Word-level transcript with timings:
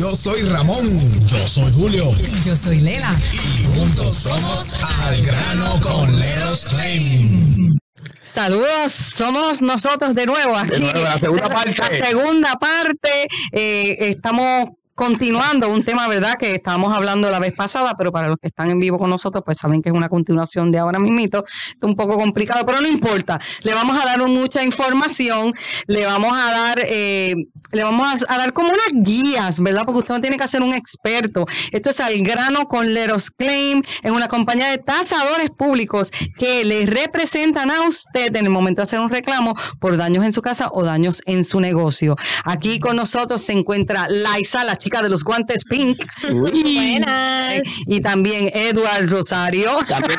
Yo 0.00 0.16
soy 0.16 0.40
Ramón. 0.44 1.26
Yo 1.26 1.46
soy 1.46 1.70
Julio. 1.74 2.10
Y 2.18 2.42
yo 2.42 2.56
soy 2.56 2.80
Lela. 2.80 3.14
Y 3.34 3.78
juntos 3.78 4.14
somos 4.14 4.82
Al 5.02 5.20
Grano 5.22 5.78
con 5.82 6.18
Leros 6.18 6.68
Claim. 6.70 7.76
Saludos, 8.24 8.92
somos 8.92 9.60
nosotros 9.60 10.14
de 10.14 10.24
nuevo 10.24 10.56
aquí. 10.56 10.70
De 10.70 10.78
nuevo, 10.78 11.02
la 11.02 11.18
segunda 11.18 11.50
parte. 11.50 11.74
La 11.76 12.06
segunda 12.06 12.54
parte. 12.54 13.28
eh, 13.52 13.96
estamos 14.08 14.70
continuando 15.00 15.70
un 15.70 15.82
tema, 15.82 16.06
¿verdad? 16.08 16.36
Que 16.36 16.56
estábamos 16.56 16.94
hablando 16.94 17.30
la 17.30 17.38
vez 17.38 17.54
pasada, 17.54 17.94
pero 17.96 18.12
para 18.12 18.28
los 18.28 18.36
que 18.36 18.48
están 18.48 18.70
en 18.70 18.78
vivo 18.78 18.98
con 18.98 19.08
nosotros, 19.08 19.42
pues 19.46 19.56
saben 19.56 19.80
que 19.80 19.88
es 19.88 19.94
una 19.94 20.10
continuación 20.10 20.70
de 20.70 20.78
ahora 20.78 20.98
mismito. 20.98 21.42
Es 21.46 21.78
un 21.80 21.96
poco 21.96 22.18
complicado, 22.18 22.66
pero 22.66 22.82
no 22.82 22.86
importa. 22.86 23.40
Le 23.62 23.72
vamos 23.72 23.98
a 23.98 24.04
dar 24.04 24.18
mucha 24.28 24.62
información, 24.62 25.54
le 25.86 26.04
vamos 26.04 26.34
a 26.34 26.50
dar, 26.50 26.82
eh, 26.86 27.34
le 27.72 27.82
vamos 27.82 28.06
a, 28.06 28.34
a 28.34 28.36
dar 28.36 28.52
como 28.52 28.68
unas 28.68 28.92
guías, 28.92 29.60
¿verdad? 29.60 29.84
Porque 29.86 30.00
usted 30.00 30.14
no 30.16 30.20
tiene 30.20 30.36
que 30.36 30.46
ser 30.46 30.60
un 30.60 30.74
experto. 30.74 31.46
Esto 31.72 31.88
es 31.88 32.00
al 32.00 32.18
grano 32.18 32.66
con 32.66 32.92
Leros 32.92 33.30
Claim, 33.30 33.82
es 34.02 34.10
una 34.10 34.28
compañía 34.28 34.68
de 34.68 34.76
tasadores 34.76 35.48
públicos 35.48 36.10
que 36.38 36.62
le 36.66 36.84
representan 36.84 37.70
a 37.70 37.88
usted 37.88 38.36
en 38.36 38.44
el 38.44 38.50
momento 38.50 38.80
de 38.80 38.82
hacer 38.82 39.00
un 39.00 39.08
reclamo 39.08 39.54
por 39.80 39.96
daños 39.96 40.26
en 40.26 40.34
su 40.34 40.42
casa 40.42 40.68
o 40.74 40.84
daños 40.84 41.22
en 41.24 41.42
su 41.42 41.58
negocio. 41.58 42.16
Aquí 42.44 42.78
con 42.80 42.96
nosotros 42.96 43.40
se 43.40 43.54
encuentra 43.54 44.06
Laisa, 44.06 44.62
la 44.62 44.76
chica 44.76 44.89
de 45.02 45.08
los 45.08 45.22
guantes 45.24 45.62
pink. 45.64 46.02
Y, 46.28 46.34
Buenas. 46.74 47.62
y 47.86 48.00
también 48.00 48.50
Edward 48.52 49.08
Rosario. 49.08 49.78
También- 49.88 50.18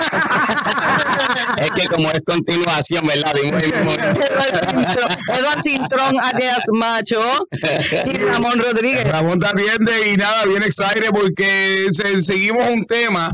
es 1.57 1.71
que 1.71 1.87
como 1.87 2.09
es 2.11 2.21
continuación, 2.25 3.05
¿verdad? 3.05 3.33
Edward 5.33 5.63
Cintrón, 5.63 6.15
alias 6.21 6.63
Macho. 6.73 7.47
Y 8.05 8.17
Ramón 8.17 8.59
Rodríguez. 8.59 9.09
Ramón 9.11 9.39
te 9.39 9.47
atiende 9.47 9.91
y 10.13 10.17
nada, 10.17 10.45
bien 10.45 10.63
excited 10.63 11.09
porque 11.11 11.87
se- 11.91 12.21
seguimos 12.21 12.63
un 12.69 12.83
tema 12.85 13.31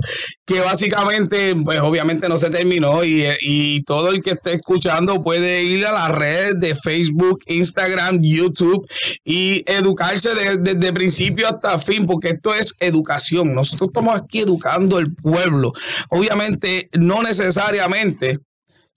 que 0.47 0.61
básicamente, 0.61 1.53
pues 1.61 1.79
obviamente 1.81 2.29
no 2.29 2.37
se 2.37 2.49
terminó 2.49 3.03
y, 3.03 3.25
y 3.41 3.83
todo 3.83 4.11
el 4.11 4.23
que 4.23 4.29
esté 4.31 4.53
escuchando 4.53 5.21
puede 5.21 5.61
ir 5.63 5.85
a 5.85 5.91
la 5.91 6.07
red 6.07 6.55
de 6.55 6.73
Facebook, 6.73 7.41
Instagram, 7.47 8.21
YouTube 8.21 8.87
y 9.25 9.61
educarse 9.69 10.33
de- 10.33 10.55
desde 10.57 10.93
principio 10.93 11.49
hasta 11.49 11.77
fin 11.79 12.05
porque 12.05 12.29
esto 12.29 12.55
es 12.55 12.73
educación. 12.79 13.53
Nosotros 13.53 13.89
estamos 13.89 14.15
aquí 14.17 14.39
educando 14.39 14.95
al 14.97 15.13
pueblo. 15.13 15.73
Obviamente, 16.09 16.89
no 16.97 17.21
necesariamente 17.23 18.39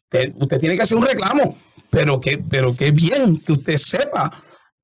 te- 0.09 0.33
usted 0.39 0.59
tiene 0.61 0.77
que 0.77 0.83
hacer 0.83 0.98
un 0.98 1.07
reclamo, 1.07 1.59
pero 1.91 2.20
que, 2.20 2.39
pero 2.39 2.77
que 2.77 2.92
bien 2.92 3.37
que 3.39 3.55
usted 3.55 3.77
sepa 3.77 4.31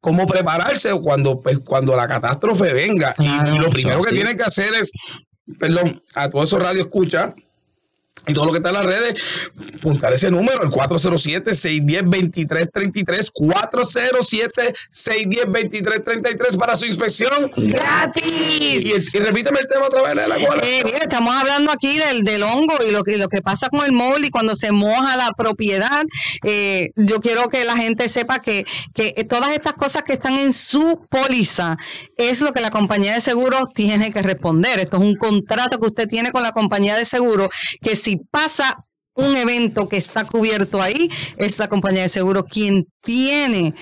cómo 0.00 0.26
prepararse 0.26 0.90
cuando, 1.00 1.40
pues, 1.40 1.58
cuando 1.60 1.94
la 1.96 2.06
catástrofe 2.08 2.72
venga. 2.72 3.12
Claro, 3.14 3.54
y 3.54 3.58
lo 3.58 3.70
primero 3.70 4.00
que 4.02 4.10
sí. 4.10 4.14
tiene 4.16 4.36
que 4.36 4.44
hacer 4.44 4.72
es, 4.80 4.90
perdón, 5.58 6.00
a 6.14 6.28
todos 6.28 6.48
esos 6.48 6.62
radio 6.62 6.82
escucha 6.82 7.34
y 8.26 8.34
todo 8.34 8.46
lo 8.46 8.52
que 8.52 8.58
está 8.58 8.70
en 8.70 8.74
las 8.74 8.84
redes, 8.84 9.14
apuntar 9.76 10.12
ese 10.12 10.32
número, 10.32 10.64
el 10.64 10.70
407-610-2333, 10.70 13.30
407-610-2333 14.90 16.58
para 16.58 16.74
su 16.76 16.86
inspección. 16.86 17.52
¡Gratis! 17.56 18.84
Y, 18.84 18.94
y 18.94 19.18
repíteme 19.20 19.60
el 19.60 19.68
tema 19.68 19.86
otra 19.86 20.02
vez. 20.02 20.16
Eh, 20.62 20.82
mire, 20.84 20.98
estamos 21.02 21.32
hablando 21.34 21.70
aquí 21.70 21.98
del, 21.98 22.24
del 22.24 22.42
hongo 22.42 22.74
y 22.86 22.90
lo 22.90 23.04
que, 23.04 23.16
lo 23.16 23.28
que 23.28 23.40
pasa 23.42 23.68
con 23.68 23.84
el 23.84 23.92
móvil 23.92 24.24
y 24.24 24.30
cuando 24.30 24.56
se 24.56 24.72
moja 24.72 25.16
la 25.16 25.30
propiedad. 25.36 26.04
Eh, 26.42 26.90
yo 26.96 27.20
quiero 27.20 27.48
que 27.48 27.64
la 27.64 27.76
gente 27.76 28.08
sepa 28.08 28.40
que, 28.40 28.66
que 28.92 29.12
todas 29.28 29.52
estas 29.52 29.74
cosas 29.74 30.02
que 30.02 30.14
están 30.14 30.36
en 30.36 30.52
su 30.52 31.06
póliza 31.08 31.76
es 32.16 32.40
lo 32.40 32.52
que 32.52 32.60
la 32.60 32.70
compañía 32.70 33.14
de 33.14 33.20
seguros 33.20 33.72
tiene 33.72 34.10
que 34.10 34.22
responder. 34.22 34.80
Esto 34.80 34.96
es 34.96 35.04
un 35.04 35.14
contrato 35.14 35.78
que 35.78 35.86
usted 35.86 36.08
tiene 36.08 36.32
con 36.32 36.42
la 36.42 36.50
compañía 36.50 36.96
de 36.96 37.04
seguros 37.04 37.50
que 37.80 37.94
si 37.94 38.15
pasa 38.30 38.76
un 39.14 39.34
evento 39.36 39.88
que 39.88 39.96
está 39.96 40.24
cubierto 40.24 40.82
ahí, 40.82 41.10
es 41.38 41.58
la 41.58 41.68
compañía 41.68 42.02
de 42.02 42.08
seguros 42.08 42.44
quien 42.50 42.86
tiene 43.02 43.74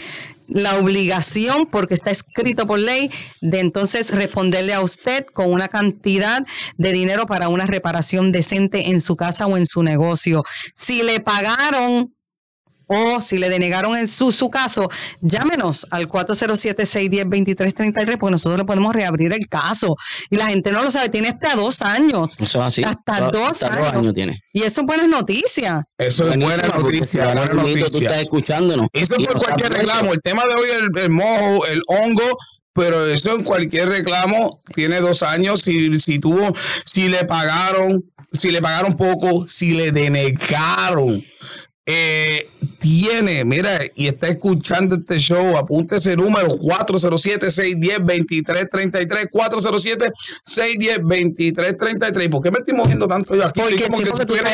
la 0.47 0.79
obligación, 0.79 1.67
porque 1.67 1.95
está 1.95 2.11
escrito 2.11 2.67
por 2.67 2.79
ley, 2.79 3.11
de 3.41 3.61
entonces 3.61 4.15
responderle 4.15 4.75
a 4.75 4.83
usted 4.83 5.25
con 5.27 5.51
una 5.51 5.69
cantidad 5.69 6.47
de 6.77 6.93
dinero 6.93 7.27
para 7.27 7.49
una 7.49 7.67
reparación 7.67 8.31
decente 8.31 8.91
en 8.91 9.01
su 9.01 9.17
casa 9.17 9.47
o 9.47 9.57
en 9.57 9.67
su 9.67 9.83
negocio. 9.83 10.45
Si 10.75 11.03
le 11.03 11.21
pagaron 11.21 12.13
o 12.87 13.21
si 13.21 13.39
le 13.39 13.49
denegaron 13.49 13.97
en 13.97 14.07
su, 14.07 14.33
su 14.33 14.51
caso, 14.51 14.89
llámenos 15.21 15.87
al 15.91 16.09
407-610-2333 16.09 18.19
porque 18.19 18.33
nosotros 18.33 18.59
le 18.59 18.65
podemos 18.65 18.95
reabrir 18.95 19.33
el 19.33 19.47
caso. 19.49 19.97
Y 20.31 20.37
la 20.37 20.47
gente 20.49 20.73
no 20.73 20.83
lo 20.83 20.91
sabe, 20.91 21.09
tiene 21.09 21.29
hasta 21.29 21.55
dos 21.57 21.83
años. 21.83 22.37
Eso 22.39 22.61
es 22.61 22.67
así. 22.67 22.85
Hasta 22.85 23.13
Hasta 23.13 23.31
dos 23.31 23.63
hasta 23.63 23.69
dos 23.71 23.79
años. 23.89 23.95
años 23.99 24.15
tiene. 24.15 24.41
Y 24.53 24.63
eso 24.63 24.83
es 24.83 24.87
buenas 24.87 25.09
noticias. 25.09 25.87
Eso 25.99 26.31
es 26.31 26.39
buena 26.39 26.69
noticia, 26.69 27.25
buena 27.25 27.43
mismo 27.47 27.63
Tú 27.63 27.69
noticia. 27.69 28.09
estás 28.09 28.23
escuchándonos. 28.23 28.87
Eso 28.93 29.15
Y 29.19 29.27
por 29.27 29.39
cualquier 29.39 29.73
reclamo. 29.73 30.13
El 30.13 30.21
tema 30.21 30.43
de 30.45 30.55
hoy 30.55 30.69
es 30.71 30.81
el, 30.83 30.99
el 31.03 31.11
mojo, 31.11 31.67
el 31.67 31.83
hongo, 31.89 32.37
pero 32.73 33.07
eso 33.07 33.35
en 33.35 33.45
cualquier 33.45 33.89
reclamo 33.89 34.61
tiene 34.75 35.01
dos 35.01 35.23
años. 35.23 35.63
Si, 35.63 35.99
si 36.01 36.19
tuvo, 36.19 36.55
si 36.85 37.09
le 37.09 37.25
pagaron, 37.25 38.03
si 38.33 38.51
le 38.51 38.61
pagaron 38.61 38.95
poco, 38.95 39.47
si 39.49 39.73
le 39.75 39.93
denegaron. 39.93 41.23
Eh, 41.87 42.49
tiene, 42.79 43.45
mira, 43.45 43.79
y 43.95 44.07
está 44.07 44.29
escuchando 44.29 44.97
este 44.97 45.19
show, 45.19 45.55
apunte 45.57 45.97
ese 45.97 46.17
número 46.17 46.57
407-610-2333, 46.59 49.31
407-610-2333. 50.47 52.31
¿Por 52.31 52.43
qué 52.43 52.51
me 52.51 52.59
estoy 52.59 52.75
moviendo 52.75 53.07
tanto 53.07 53.35
yo 53.35 53.45
aquí? 53.45 53.61
Porque 53.61 53.77
Estoy 53.77 53.89
como 53.89 53.99
sí, 53.99 54.05
que 54.05 54.11
porque 54.11 54.27
tú 54.27 54.35
estoy 54.35 54.51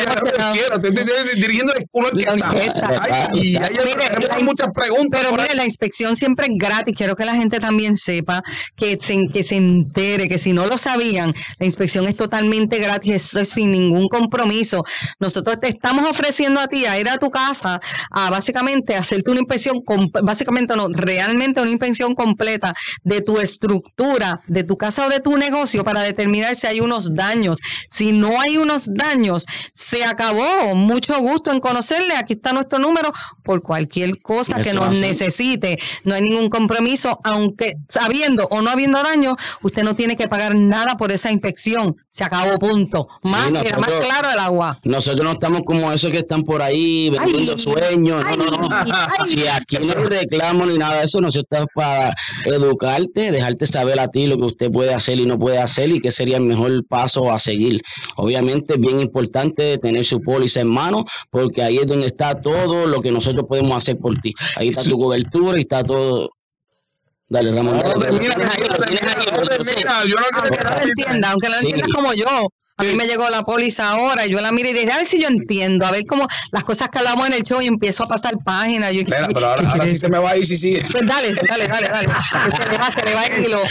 dirigiendo 1.35 1.73
una 1.91 2.07
orquesta. 2.07 3.29
y 3.33 3.57
hay, 3.57 4.43
muchas 4.43 4.69
preguntas. 4.73 5.21
Pero 5.21 5.35
mire, 5.35 5.53
la 5.55 5.65
inspección 5.65 6.15
siempre 6.15 6.45
es 6.47 6.53
gratis. 6.57 6.95
Quiero 6.95 7.15
que 7.15 7.25
la 7.25 7.35
gente 7.35 7.59
también 7.59 7.95
sepa, 7.95 8.43
que 8.75 8.97
se, 8.99 9.27
que 9.31 9.43
se 9.43 9.55
entere, 9.55 10.27
que 10.27 10.37
si 10.37 10.53
no 10.53 10.67
lo 10.67 10.77
sabían, 10.77 11.33
la 11.59 11.65
inspección 11.65 12.07
es 12.07 12.15
totalmente 12.15 12.77
gratis, 12.79 13.11
eso 13.11 13.39
es 13.39 13.49
sin 13.49 13.71
ningún 13.71 14.07
compromiso. 14.09 14.83
Nosotros 15.19 15.59
te 15.61 15.69
estamos 15.69 16.09
ofreciendo 16.09 16.59
a 16.59 16.67
ti 16.67 16.85
a 16.85 16.99
ir 16.99 17.07
a 17.09 17.17
tu 17.21 17.31
casa 17.31 17.79
a 18.09 18.29
básicamente 18.29 18.95
hacerte 18.95 19.31
una 19.31 19.39
inspección, 19.39 19.83
básicamente 20.23 20.75
no, 20.75 20.89
realmente 20.89 21.61
una 21.61 21.69
inspección 21.69 22.15
completa 22.15 22.73
de 23.03 23.21
tu 23.21 23.39
estructura, 23.39 24.41
de 24.47 24.63
tu 24.63 24.75
casa 24.75 25.05
o 25.05 25.09
de 25.09 25.19
tu 25.19 25.37
negocio 25.37 25.83
para 25.83 26.01
determinar 26.01 26.55
si 26.55 26.67
hay 26.67 26.81
unos 26.81 27.13
daños. 27.13 27.59
Si 27.89 28.11
no 28.11 28.41
hay 28.41 28.57
unos 28.57 28.87
daños, 28.93 29.45
se 29.71 30.03
acabó. 30.03 30.75
Mucho 30.75 31.17
gusto 31.19 31.51
en 31.51 31.59
conocerle. 31.59 32.15
Aquí 32.15 32.33
está 32.33 32.53
nuestro 32.53 32.79
número 32.79 33.13
por 33.43 33.61
cualquier 33.61 34.19
cosa 34.21 34.61
que 34.61 34.73
nos 34.73 34.89
así. 34.89 35.01
necesite. 35.01 35.77
No 36.03 36.15
hay 36.15 36.23
ningún 36.23 36.49
compromiso, 36.49 37.19
aunque 37.23 37.73
sabiendo 37.87 38.47
o 38.47 38.61
no 38.61 38.71
habiendo 38.71 39.01
daño, 39.03 39.35
usted 39.61 39.83
no 39.83 39.95
tiene 39.95 40.17
que 40.17 40.27
pagar 40.27 40.55
nada 40.55 40.97
por 40.97 41.11
esa 41.11 41.31
inspección. 41.31 41.95
Se 42.09 42.23
acabó, 42.23 42.57
punto. 42.57 43.07
Sí, 43.23 43.29
Más, 43.29 43.53
mira, 43.53 43.77
más 43.77 43.91
claro 43.91 44.31
el 44.31 44.39
agua. 44.39 44.79
Nosotros 44.83 45.23
no 45.23 45.33
estamos 45.33 45.61
como 45.65 45.91
esos 45.91 46.09
que 46.09 46.17
están 46.17 46.41
por 46.43 46.61
ahí 46.63 47.10
vendiendo 47.11 47.53
Ay, 47.53 47.59
sueños. 47.59 48.23
No, 48.25 48.35
no, 48.37 48.57
no. 48.57 48.67
ay. 48.71 49.29
Si 49.29 49.47
aquí 49.47 49.77
no 49.77 49.93
hay 49.99 50.05
reclamo 50.05 50.65
ni 50.65 50.77
nada 50.77 50.97
de 50.99 51.03
eso, 51.05 51.21
nosotros 51.21 51.43
estamos 51.49 51.67
para 51.75 52.13
educarte, 52.45 53.31
dejarte 53.31 53.67
saber 53.67 53.99
a 53.99 54.07
ti 54.07 54.25
lo 54.27 54.37
que 54.37 54.45
usted 54.45 54.71
puede 54.71 54.93
hacer 54.93 55.19
y 55.19 55.25
no 55.25 55.37
puede 55.37 55.59
hacer 55.59 55.89
y 55.89 55.99
qué 55.99 56.11
sería 56.11 56.37
el 56.37 56.43
mejor 56.43 56.85
paso 56.87 57.31
a 57.31 57.39
seguir. 57.39 57.81
Obviamente 58.15 58.73
es 58.73 58.79
bien 58.79 58.99
importante 59.01 59.77
tener 59.77 60.05
su 60.05 60.19
póliza 60.21 60.61
en 60.61 60.67
mano 60.67 61.05
porque 61.29 61.63
ahí 61.63 61.77
es 61.77 61.87
donde 61.87 62.07
está 62.07 62.39
todo 62.41 62.87
lo 62.87 63.01
que 63.01 63.11
nosotros 63.11 63.45
podemos 63.47 63.77
hacer 63.77 63.97
por 63.97 64.17
ti. 64.19 64.33
Ahí 64.55 64.69
está 64.69 64.83
tu 64.83 64.97
cobertura 64.97 65.57
y 65.57 65.61
está 65.61 65.83
todo. 65.83 66.29
Dale, 67.29 67.51
Ramón. 67.53 67.77
No, 67.77 67.83
dale, 67.83 67.93
dale. 68.05 68.19
termina, 68.19 68.35
Lo 68.35 69.31
lo 69.31 69.41
no 69.41 69.47
termina. 69.47 70.03
Yo 70.05 70.15
no 70.17 70.23
quiero 70.31 70.41
Aunque 70.43 70.57
que 70.57 70.63
no 70.63 70.69
lo 70.69 70.83
entienda, 70.83 71.29
aunque 71.31 71.47
lo 71.49 71.53
Sí. 71.55 71.67
entiendas 71.67 71.89
como 71.95 72.13
yo. 72.13 72.47
A 72.81 72.83
mí 72.83 72.95
me 72.95 73.05
llegó 73.05 73.29
la 73.29 73.43
póliza 73.43 73.91
ahora, 73.91 74.25
yo 74.25 74.41
la 74.41 74.51
miro 74.51 74.69
y 74.69 74.73
dije, 74.73 74.91
a 74.91 74.97
ver 74.97 75.05
si 75.05 75.21
yo 75.21 75.27
entiendo, 75.27 75.85
a 75.85 75.91
ver 75.91 76.03
cómo 76.05 76.27
las 76.51 76.63
cosas 76.63 76.89
que 76.89 76.97
hablamos 76.97 77.27
en 77.27 77.33
el 77.33 77.43
show 77.43 77.61
y 77.61 77.67
empiezo 77.67 78.05
a 78.05 78.07
pasar 78.07 78.37
páginas. 78.43 78.91
Yo, 78.91 79.03
pero 79.05 79.47
ahora, 79.47 79.69
ahora 79.69 79.87
sí 79.87 79.97
se 79.97 80.09
me 80.09 80.17
va 80.17 80.31
a 80.31 80.37
ir 80.37 80.47
si 80.47 80.57
sigue. 80.57 80.83
Pues 80.91 81.05
dale, 81.05 81.33
dale, 81.47 81.67
dale, 81.67 81.87
dale. 81.87 82.07
Que 82.07 82.51
se 82.51 82.71
le 82.71 82.77
va, 82.79 82.89
se 82.89 83.03
le 83.03 83.13
va 83.13 83.25
el 83.25 83.45
hilo. 83.45 83.61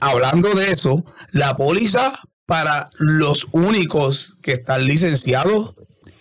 Hablando 0.00 0.54
de 0.54 0.70
eso, 0.70 1.04
la 1.32 1.56
póliza 1.56 2.18
para 2.46 2.88
los 2.98 3.46
únicos 3.52 4.36
que 4.42 4.52
están 4.52 4.86
licenciados 4.86 5.74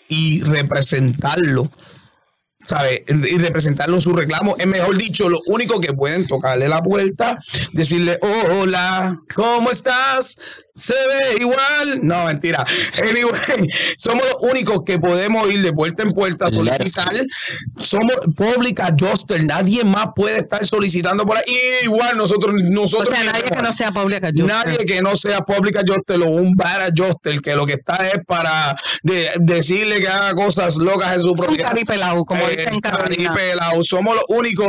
y 0.10 0.42
representarlo, 0.42 1.72
¿sabes? 2.68 3.02
Y 3.08 3.38
representarlo 3.38 3.96
en 3.96 4.02
su 4.02 4.14
reclamo, 4.14 4.56
es 4.58 4.68
mejor 4.68 4.98
dicho, 4.98 5.30
los 5.30 5.42
únicos 5.46 5.80
que 5.80 5.94
pueden 5.94 6.28
tocarle 6.28 6.68
la 6.68 6.84
puerta, 6.84 7.40
decirle, 7.72 8.20
hola, 8.22 9.18
¿cómo 9.34 9.72
estás? 9.72 10.38
Se 10.76 10.94
ve 10.94 11.38
igual. 11.40 12.00
No, 12.04 12.26
mentira. 12.26 12.64
Anyway, 13.02 13.68
somos 13.98 14.24
los 14.26 14.50
únicos 14.52 14.80
que 14.86 15.00
podemos 15.00 15.50
ir 15.52 15.62
de 15.62 15.74
puerta 15.74 16.04
en 16.04 16.12
puerta 16.12 16.48
a 16.48 16.50
solicitar. 16.50 17.12
Somos 17.80 18.12
public 18.36 18.80
adjuster. 18.80 19.44
Nadie 19.44 19.84
más 19.84 20.08
puede 20.16 20.38
estar 20.40 20.66
solicitando 20.66 21.26
por 21.26 21.38
ahí. 21.38 21.44
Y 21.48 21.86
igual 21.86 22.18
nosotros, 22.18 22.56
O 22.56 22.60
nosotros 22.60 23.10
sea, 23.10 23.24
nadie 23.24 23.44
que 23.44 23.62
no 23.62 23.74
sea 23.74 23.92
pública. 23.92 24.30
yo- 24.34 24.46
Nadie 24.48 24.78
que 24.86 25.02
no 25.02 25.16
sea 25.16 25.42
public 25.42 25.78
adjuster 25.78 26.22
o 26.22 26.26
un 26.30 26.54
bad 26.56 26.82
adjuster 26.84 27.40
que 27.42 27.56
lo 27.56 27.66
que 27.66 27.74
está 27.74 27.96
es 28.08 28.20
para 28.28 28.76
de- 29.04 29.32
decirle 29.40 30.00
que 30.02 30.08
haga 30.08 30.34
cosas 30.36 30.78
locas 30.78 31.16
en 31.16 31.22
su 31.22 31.28
Es 31.28 31.32
un 31.32 31.38
propiedad. 31.38 31.70
caripelao, 31.70 32.26
como 32.26 32.42
Eh, 32.48 32.56
dicen 32.58 32.80
Carolina. 32.80 33.34
caripelao. 33.34 33.84
Somos 33.84 34.16
los 34.16 34.26
únicos, 34.30 34.68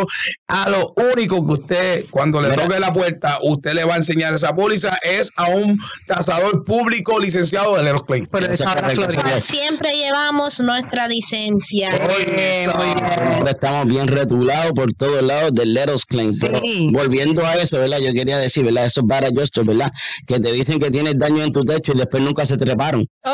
a 0.48 0.68
lo 0.70 0.92
único 1.14 1.44
que 1.46 1.52
usted, 1.52 2.04
cuando 2.10 2.40
le 2.40 2.50
Mira. 2.50 2.62
toque 2.64 2.80
la 2.80 2.92
puerta, 2.92 3.38
usted 3.42 3.72
le 3.74 3.84
va 3.84 3.94
a 3.94 3.98
enseñar 3.98 4.34
esa 4.34 4.54
póliza 4.54 4.98
es 5.02 5.30
a 5.36 5.48
un 5.48 5.78
tasador 6.06 6.64
público 6.64 7.18
licenciado 7.18 7.76
de 7.76 7.82
Leros 7.84 8.02
esa 8.50 9.40
Siempre 9.40 9.90
llevamos 9.96 10.60
nuestra 10.60 11.08
licencia. 11.08 11.88
Bien. 11.90 12.70
Siempre 12.70 13.50
estamos 13.50 13.86
bien 13.86 14.08
retulados 14.08 14.72
por 14.72 14.92
todos 14.94 15.22
lados 15.22 15.54
del 15.54 15.74
Let 15.74 15.92
Us 15.94 16.04
Claim. 16.04 16.32
Sí. 16.32 16.46
Pero 16.46 16.60
volviendo 16.92 17.44
a 17.46 17.54
eso, 17.54 17.78
¿verdad? 17.78 17.98
Yo 17.98 18.12
quería 18.12 18.38
decir, 18.38 18.64
¿verdad? 18.64 18.86
Esos 18.86 19.04
bar 19.04 19.24
adjusters, 19.24 19.66
¿verdad? 19.66 19.90
Que 20.26 20.40
te 20.40 20.52
dicen 20.52 20.78
que 20.78 20.90
tienes 20.90 21.18
daño 21.18 21.42
en 21.44 21.52
tu 21.52 21.64
techo 21.64 21.92
y 21.94 21.98
después 21.98 22.22
nunca 22.22 22.44
se 22.46 22.56
treparon. 22.56 23.06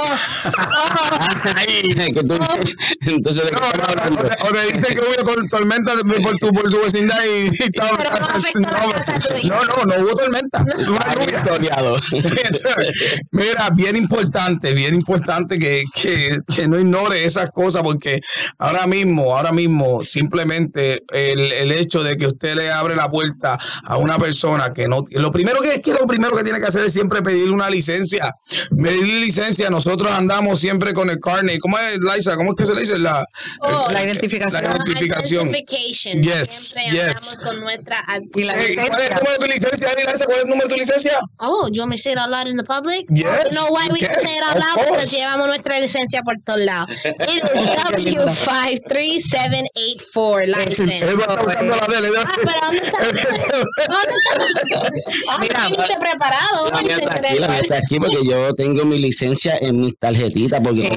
Que 2.15 2.23
tú- 2.25 2.39
entonces, 3.03 3.45
¿de 3.45 3.51
qué 3.51 3.57
No, 3.61 3.67
estamos 3.67 3.75
no, 3.77 3.95
no, 3.95 4.03
hablando? 4.03 4.21
o 4.21 4.29
te- 4.29 4.37
o 4.43 4.53
te 4.53 4.73
dice 4.79 4.95
que 4.95 5.01
hubo 5.01 5.15
tor- 5.31 5.49
tormenta 5.51 5.93
por 6.23 6.39
tu, 6.39 6.53
por 6.53 6.71
tu 6.71 6.81
vecindad 6.83 7.19
y, 7.25 7.47
y 7.49 7.71
no. 7.79 7.89
No, 9.49 9.61
no, 9.65 9.85
no 9.85 10.05
hubo 10.05 10.17
tormenta. 10.17 10.59
No. 10.61 10.99
Mira, 13.31 13.71
bien 13.75 13.97
importante, 13.97 14.75
bien 14.75 14.95
importante 14.95 15.59
que, 15.59 15.85
que, 15.95 16.39
que 16.55 16.69
no 16.69 16.79
ignore 16.79 17.25
esas 17.25 17.51
cosas 17.51 17.83
porque 17.83 18.21
ahora 18.59 18.87
mismo, 18.87 19.37
ahora 19.37 19.53
mismo, 19.53 20.03
simplemente 20.05 21.03
el, 21.13 21.53
el 21.53 21.73
hecho 21.73 22.03
de 22.03 22.17
que 22.17 22.27
usted 22.27 22.55
le 22.57 22.71
abre 22.71 22.97
la 22.97 23.11
puerta 23.11 23.59
a 23.85 23.97
una 23.97 24.19
persona 24.19 24.73
que 24.73 24.89
no, 24.89 25.05
lo 25.11 25.33
primero 25.33 25.61
que 25.61 25.75
es 25.75 25.81
que 25.83 25.93
lo 25.93 26.07
primero 26.07 26.37
que 26.37 26.45
tiene 26.45 26.61
que 26.61 26.67
hacer 26.67 26.85
es 26.85 26.93
siempre 26.93 27.23
pedirle 27.23 27.53
una 27.55 27.71
licencia, 27.71 28.33
pedirle 28.71 29.21
licencia. 29.21 29.71
Nosotros 29.71 30.11
andamos 30.11 30.61
siempre 30.61 30.93
con 30.95 31.11
el 31.11 31.19
carnet. 31.21 31.59
¿Cómo 31.61 31.79
es, 31.79 31.99
Liza? 31.99 32.37
¿Cómo 32.37 32.51
es 32.53 32.57
que 32.57 32.67
se 32.67 32.75
le 32.75 32.81
dice? 32.81 32.99
La, 32.99 33.25
Oh, 33.61 33.89
La 33.93 34.05
identificación. 34.05 34.63
La 34.63 34.71
identificación. 34.71 35.53
Yes, 36.23 36.49
Siempre 36.49 36.93
yes. 36.93 37.09
andamos 37.09 37.41
con 37.43 37.61
nuestra. 37.61 38.05
Y 38.35 38.45
la 38.45 38.55
Hey, 38.59 38.77
¿Cuál 38.77 39.01
es 39.01 39.09
el 39.09 39.15
licencia. 39.15 39.17
número 39.19 39.33
de 39.33 39.39
tu 39.39 39.47
licencia, 39.47 39.89
Liza? 40.13 40.25
¿Cuál 40.27 40.39
es 40.39 40.45
el 40.45 40.51
número 40.51 40.69
de 40.69 40.75
tu 40.75 40.81
licencia? 40.81 41.19
Oh, 41.39 41.69
want 41.77 41.91
me 41.91 41.97
to 41.97 42.11
say 42.43 42.47
it 42.47 42.51
in 42.51 42.57
the 42.57 42.65
public? 42.65 43.05
Yes, 43.11 43.45
You 43.51 43.59
know 43.59 43.69
why 43.71 43.89
we 43.93 43.99
can 44.01 44.11
can, 44.11 44.21
say 44.21 44.37
it 44.37 44.43
out 44.45 44.57
loud? 44.59 44.87
Porque 44.89 45.07
llevamos 45.07 45.47
nuestra 45.49 45.79
licencia 45.81 46.23
por 46.23 46.35
todos 46.45 46.61
lados. 46.61 46.91
It 47.05 47.45
is 47.55 47.67
W53784 48.23 50.47
license. 50.47 51.03
Él 51.03 51.21
va 51.21 51.25
a 51.25 51.29
estar 51.29 51.45
buscando 51.45 51.77
la 51.77 51.87
de 52.01 52.09
él. 52.09 52.15
Ah, 52.19 52.25
pero 52.35 52.51
¿dónde 52.63 52.79
está? 52.79 52.99
¿Dónde 52.99 53.21
está? 53.21 53.35
Ah, 55.29 55.39
Mira. 55.41 55.65
viniste 55.69 55.97
preparado. 55.99 56.71
La 56.71 56.83
mía 56.83 56.97
está 56.97 57.13
señor 57.13 57.27
aquí, 57.27 57.39
la 57.39 57.49
mía 57.49 57.57
Edward. 57.59 57.63
está 57.65 57.77
aquí 57.79 57.99
porque 57.99 58.19
yo 58.27 58.55
tengo 58.55 58.85
mi 58.85 58.99
licencia 58.99 59.59
en 59.61 59.81
mis 59.81 59.99
tarjetitas. 59.99 60.61
Porque 60.63 60.89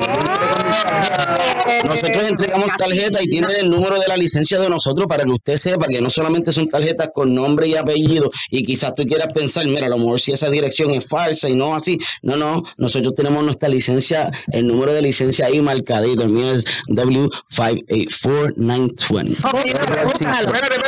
nosotros 1.85 2.27
entregamos 2.27 2.69
tarjetas 2.77 3.23
y 3.23 3.29
tienen 3.29 3.51
el 3.59 3.69
número 3.69 4.00
de 4.00 4.07
la 4.07 4.18
licencia 4.18 4.59
de 4.59 4.69
nosotros 4.69 5.07
para 5.07 5.23
que 5.23 5.31
usted 5.31 5.57
sepa 5.57 5.88
que 5.88 6.01
no 6.01 6.09
solamente 6.09 6.51
son 6.51 6.68
tarjetas 6.69 7.09
con 7.13 7.33
nombre 7.33 7.68
y 7.68 7.75
apellido 7.75 8.29
y 8.50 8.63
quizás 8.63 8.94
tú 8.95 9.06
quieras 9.06 9.27
pensar, 9.33 9.65
mira, 9.65 9.88
a 9.88 9.89
lo 9.89 9.97
mejor 9.97 10.19
si 10.19 10.31
esa 10.31 10.50
dirección 10.50 10.91
es 10.91 11.07
falsa 11.07 11.50
y 11.50 11.56
no 11.56 11.75
así. 11.75 11.97
No, 12.21 12.35
no, 12.35 12.63
nosotros 12.77 13.15
tenemos 13.15 13.44
nuestra 13.44 13.69
licencia, 13.69 14.29
el 14.51 14.68
número 14.68 14.94
de 14.94 15.01
licencia 15.01 15.45
ahí 15.45 15.62
marcadito. 15.62 16.23
El 16.23 16.29
mío 16.29 16.51
es 16.51 16.65
W584920. 16.89 19.38
Ok, 19.45 19.56
búscalo. 20.03 20.53
Espérate, 20.53 20.81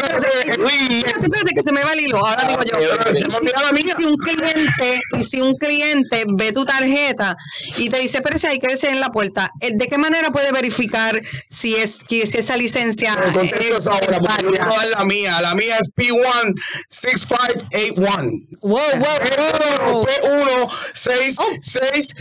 que 1.55 1.61
se 1.61 1.71
me 1.71 1.83
va 1.83 1.93
el 1.93 1.99
hilo. 2.01 2.25
Ahora 2.25 2.47
digo 2.47 2.61
yo. 2.63 2.79
Y 3.13 3.17
si 3.95 4.05
un 4.05 4.17
cliente, 4.17 4.99
y 5.17 5.23
si 5.23 5.39
un 5.41 5.55
cliente 5.55 6.23
ve 6.27 6.51
tu 6.51 6.65
tarjeta 6.65 7.35
y 7.77 7.89
te 7.89 7.99
dice, 7.99 8.21
pero 8.21 8.37
si 8.37 8.47
hay 8.47 8.59
que 8.59 8.67
decir 8.67 8.89
en 8.89 8.99
la 8.99 9.09
puerta, 9.09 9.49
eh, 9.59 9.71
¿de 9.73 9.87
qué 9.87 9.97
manera 9.97 10.29
puede 10.31 10.51
verificar 10.51 10.72
si 11.49 11.75
es 11.75 12.03
que 12.03 12.25
si 12.25 12.37
esa 12.37 12.57
licencia 12.57 13.15
Pero 13.17 13.41
es, 13.77 13.87
ahora, 13.87 14.17
a 14.17 14.85
la 14.87 15.05
mía. 15.05 15.39
La 15.41 15.55
mía 15.55 15.77
es 15.79 15.89
P16581. 15.95 18.47
Wow, 18.61 18.71
wow, 18.71 18.83
wow. 19.93 20.05
P1 20.05 20.69
6 20.93 21.37
6 21.61 22.15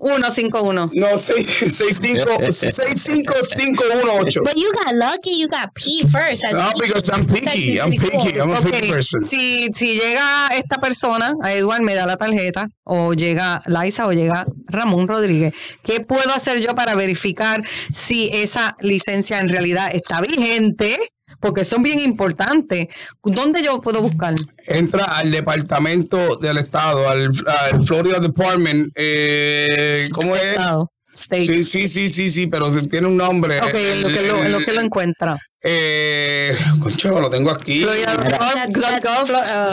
151. 0.00 0.90
no 0.94 1.18
6 1.18 1.74
65 1.74 2.52
65518. 2.52 4.42
But 4.44 4.56
you 4.56 4.72
got 4.84 4.94
lucky. 4.94 5.38
You 5.38 5.48
got 5.48 5.74
P 5.74 6.02
first. 6.08 6.44
as 6.44 6.52
No, 6.58 6.70
P. 6.72 6.80
because 6.82 7.10
I'm 7.10 7.26
picky. 7.26 7.78
I'm 7.80 7.90
picky. 7.90 8.38
I'm 8.40 8.50
a 8.50 8.58
Ok, 8.58 8.70
picky 8.70 8.90
person. 8.90 9.24
Si, 9.24 9.68
si 9.74 9.98
llega 9.98 10.48
esta 10.56 10.78
persona, 10.80 11.34
a 11.42 11.52
Edward 11.52 11.82
me 11.82 11.94
da 11.94 12.06
la 12.06 12.16
tarjeta, 12.16 12.68
o 12.84 13.12
llega 13.12 13.62
Laisa 13.66 14.06
o 14.06 14.12
llega 14.12 14.46
Ramón 14.68 15.08
Rodríguez, 15.08 15.54
¿qué 15.82 16.00
puedo 16.00 16.32
hacer 16.32 16.60
yo 16.60 16.74
para 16.74 16.94
verificar 16.94 17.62
si 17.92 18.30
esa 18.32 18.76
licencia 18.80 19.40
en 19.40 19.48
realidad 19.48 19.90
está 19.92 20.20
vigente? 20.20 20.96
Porque 21.40 21.64
son 21.64 21.82
bien 21.82 22.00
importantes. 22.00 22.88
¿Dónde 23.22 23.62
yo 23.62 23.80
puedo 23.80 24.00
buscar? 24.02 24.34
Entra 24.66 25.04
al 25.04 25.30
departamento 25.30 26.36
del 26.36 26.58
estado, 26.58 27.08
al, 27.08 27.30
al 27.46 27.82
Florida 27.84 28.18
Department. 28.18 28.90
Eh, 28.96 30.08
¿Cómo 30.12 30.34
es? 30.34 30.42
Estado, 30.44 30.90
state. 31.14 31.46
Sí, 31.46 31.64
sí, 31.64 31.88
sí, 31.88 32.08
sí, 32.08 32.28
sí, 32.30 32.46
pero 32.48 32.70
tiene 32.88 33.06
un 33.06 33.16
nombre. 33.16 33.58
Ok, 33.60 33.74
en 33.74 34.02
lo 34.02 34.08
que 34.08 34.22
lo, 34.26 34.44
en 34.44 34.52
lo, 34.52 34.58
que 34.60 34.72
lo 34.72 34.80
encuentra. 34.80 35.38
Eh, 35.62 36.56
concho, 36.80 37.20
lo 37.20 37.28
tengo 37.30 37.50
aquí. 37.50 37.84
Uh, 37.84 37.88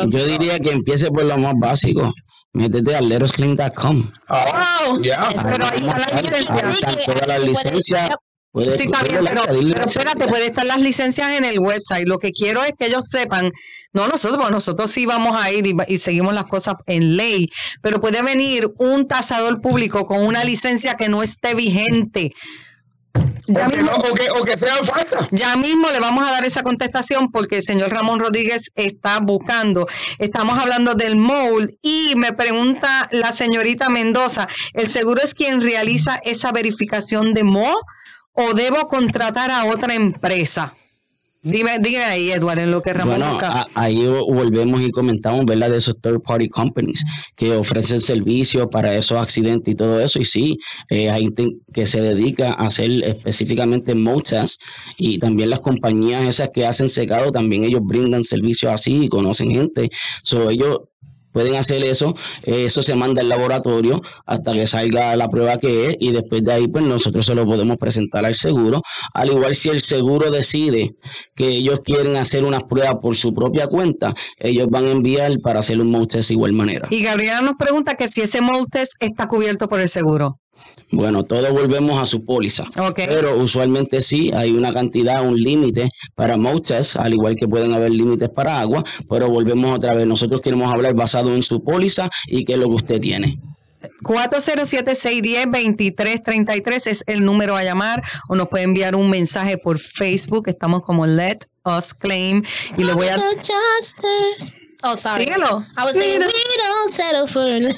Yo 0.09 0.25
diría 0.25 0.59
que 0.59 0.71
empiece 0.71 1.09
por 1.11 1.25
lo 1.25 1.37
más 1.37 1.53
básico. 1.57 2.13
Métete 2.53 2.95
a 2.95 3.01
lerosclean.com. 3.01 4.11
Ah, 4.29 4.61
Oh, 4.87 4.99
ya. 5.01 5.29
es- 5.33 5.43
Pero 5.43 5.65
ahí 5.65 5.77
está 5.77 5.97
la 5.97 6.05
Ahí 6.05 6.23
licencia. 6.23 6.71
están 6.71 6.95
todas 7.05 7.27
las 7.27 7.45
licencias. 7.45 8.09
Sí, 8.63 8.69
está 8.85 9.03
bien, 9.03 9.25
pero, 9.25 9.43
espérate, 9.85 10.27
puede 10.27 10.45
estar 10.47 10.65
las 10.65 10.79
licencias 10.81 11.31
en 11.31 11.43
el 11.45 11.59
website. 11.59 12.07
Lo 12.07 12.17
que 12.19 12.31
quiero 12.31 12.63
es 12.63 12.73
que 12.77 12.85
ellos 12.87 13.05
sepan, 13.09 13.51
no 13.93 14.07
nosotros, 14.07 14.37
porque 14.37 14.51
nosotros 14.53 14.89
sí 14.91 15.05
vamos 15.05 15.35
a 15.41 15.51
ir 15.51 15.67
y, 15.67 15.75
y 15.87 15.97
seguimos 15.97 16.33
las 16.33 16.45
cosas 16.45 16.75
en 16.87 17.17
ley, 17.17 17.49
pero 17.81 17.99
puede 17.99 18.21
venir 18.21 18.67
un 18.77 19.07
tasador 19.07 19.61
público 19.61 20.05
con 20.05 20.23
una 20.25 20.43
licencia 20.43 20.95
que 20.95 21.09
no 21.09 21.21
esté 21.23 21.53
vigente. 21.55 22.31
Ya 23.47 23.67
O 23.67 23.69
que, 23.69 23.77
mismo, 23.77 23.91
no- 23.91 23.97
o 24.09 24.13
que- 24.13 24.29
o 24.31 24.43
que 24.43 24.57
sean 24.57 24.83
falsas. 24.85 25.27
ya 25.31 25.55
mismo 25.55 25.89
le 25.91 25.99
vamos 25.99 26.27
a 26.27 26.31
dar 26.31 26.43
esa 26.45 26.63
contestación 26.63 27.31
porque 27.31 27.57
el 27.57 27.63
señor 27.63 27.91
Ramón 27.91 28.19
Rodríguez 28.19 28.71
está 28.75 29.19
buscando. 29.19 29.87
Estamos 30.17 30.57
hablando 30.59 30.95
del 30.95 31.15
mold 31.15 31.69
y 31.81 32.13
me 32.17 32.33
pregunta 32.33 33.07
la 33.11 33.31
señorita 33.31 33.87
Mendoza, 33.87 34.47
¿el 34.73 34.87
seguro 34.87 35.21
es 35.23 35.33
quien 35.33 35.61
realiza 35.61 36.19
esa 36.23 36.51
verificación 36.51 37.33
de 37.33 37.43
mo 37.43 37.75
o 38.35 38.53
debo 38.53 38.87
contratar 38.87 39.49
a 39.51 39.65
otra 39.65 39.95
empresa? 39.95 40.75
Dime, 41.47 41.77
dime 41.79 42.03
ahí, 42.03 42.31
Edward, 42.31 42.57
en 42.57 42.71
lo 42.71 42.81
que 42.81 42.91
Ramón 42.91 43.19
Bueno, 43.19 43.37
a- 43.39 43.67
ahí 43.75 44.03
volvemos 44.03 44.81
y 44.81 44.89
comentamos, 44.89 45.45
¿verdad? 45.45 45.69
De 45.69 45.77
esos 45.77 45.95
third 46.01 46.19
party 46.23 46.49
companies 46.49 47.03
que 47.35 47.51
ofrecen 47.55 48.01
servicios 48.01 48.67
para 48.71 48.95
esos 48.97 49.19
accidentes 49.19 49.71
y 49.71 49.77
todo 49.77 50.01
eso. 50.01 50.17
Y 50.19 50.25
sí, 50.25 50.57
eh, 50.89 51.11
hay 51.11 51.25
gente 51.25 51.49
que 51.71 51.85
se 51.85 52.01
dedica 52.01 52.49
a 52.53 52.65
hacer 52.65 52.89
específicamente 53.03 53.93
motas 53.93 54.57
y 54.97 55.19
también 55.19 55.51
las 55.51 55.59
compañías 55.59 56.23
esas 56.23 56.49
que 56.49 56.65
hacen 56.65 56.89
secado, 56.89 57.31
también 57.31 57.63
ellos 57.63 57.81
brindan 57.83 58.23
servicios 58.23 58.71
así 58.73 59.03
y 59.03 59.07
conocen 59.09 59.51
gente. 59.51 59.91
So, 60.23 60.49
ellos 60.49 60.79
pueden 61.35 61.55
hacer 61.55 61.83
eso, 61.83 62.15
eh, 62.43 62.63
eso 62.63 62.81
se 62.81 62.95
manda 62.95 63.21
al 63.21 63.27
laboratorio 63.27 64.01
hasta 64.25 64.53
que 64.53 64.65
salga 64.67 65.13
la 65.17 65.27
prueba 65.27 65.57
que 65.57 65.87
es 65.87 65.97
y 65.99 66.13
después 66.13 66.45
de 66.45 66.53
ahí 66.53 66.67
pues 66.69 66.85
nosotros 66.85 67.25
se 67.25 67.35
lo 67.35 67.45
podemos 67.45 67.75
presentar 67.75 68.23
al 68.23 68.35
seguro, 68.35 68.81
al 69.13 69.31
igual 69.31 69.53
si 69.53 69.67
el 69.67 69.81
seguro 69.81 70.31
decide 70.31 70.95
que 71.35 71.49
ellos 71.49 71.81
quieren 71.83 72.15
hacer 72.15 72.45
unas 72.45 72.63
pruebas 72.63 72.95
por 73.01 73.17
su 73.17 73.33
propia 73.33 73.67
cuenta, 73.67 74.13
ellos 74.39 74.67
van 74.69 74.85
a 74.87 74.91
enviar 74.91 75.33
para 75.43 75.59
hacer 75.59 75.81
un 75.81 75.91
mold 75.91 76.07
de 76.07 76.33
igual 76.33 76.53
manera. 76.53 76.87
Y 76.89 77.03
Gabriela 77.03 77.41
nos 77.41 77.55
pregunta 77.55 77.95
que 77.95 78.07
si 78.07 78.21
ese 78.21 78.39
mold 78.39 78.67
está 79.01 79.27
cubierto 79.27 79.67
por 79.67 79.81
el 79.81 79.89
seguro. 79.89 80.39
Bueno, 80.91 81.23
todos 81.23 81.51
volvemos 81.51 82.01
a 82.01 82.05
su 82.05 82.25
póliza. 82.25 82.63
Ok. 82.77 83.01
Pero 83.07 83.37
usualmente 83.37 84.01
sí, 84.01 84.31
hay 84.33 84.51
una 84.51 84.71
cantidad, 84.71 85.25
un 85.25 85.39
límite 85.39 85.89
para 86.15 86.37
mold 86.37 86.65
test, 86.65 86.95
al 86.95 87.13
igual 87.13 87.35
que 87.35 87.47
pueden 87.47 87.73
haber 87.73 87.91
límites 87.91 88.29
para 88.29 88.59
agua, 88.59 88.83
pero 89.09 89.29
volvemos 89.29 89.75
otra 89.75 89.95
vez. 89.95 90.05
Nosotros 90.05 90.41
queremos 90.41 90.71
hablar 90.71 90.93
basado 90.93 91.35
en 91.35 91.43
su 91.43 91.63
póliza 91.63 92.09
y 92.27 92.45
qué 92.45 92.53
es 92.53 92.59
lo 92.59 92.67
que 92.67 92.75
usted 92.75 93.01
tiene. 93.01 93.39
407-610-2333 94.03 96.87
es 96.87 97.03
el 97.07 97.25
número 97.25 97.55
a 97.55 97.63
llamar 97.63 98.03
o 98.29 98.35
nos 98.35 98.49
puede 98.49 98.63
enviar 98.63 98.95
un 98.95 99.09
mensaje 99.09 99.57
por 99.57 99.79
Facebook. 99.79 100.47
Estamos 100.47 100.83
como 100.83 101.05
Let 101.05 101.39
Us 101.65 101.93
Claim 101.93 102.43
y 102.77 102.83
le 102.83 102.93
voy 102.93 103.07
a... 103.07 103.17
Oh, 104.87 104.95
sorry. 104.95 105.25
Síguelo. 105.25 105.65
I 105.75 105.83
was 105.83 105.95
thinking, 105.95 106.21
we 106.21 106.57
don't 106.57 106.91
settle 106.91 107.25
for 107.25 107.47
My 107.49 107.73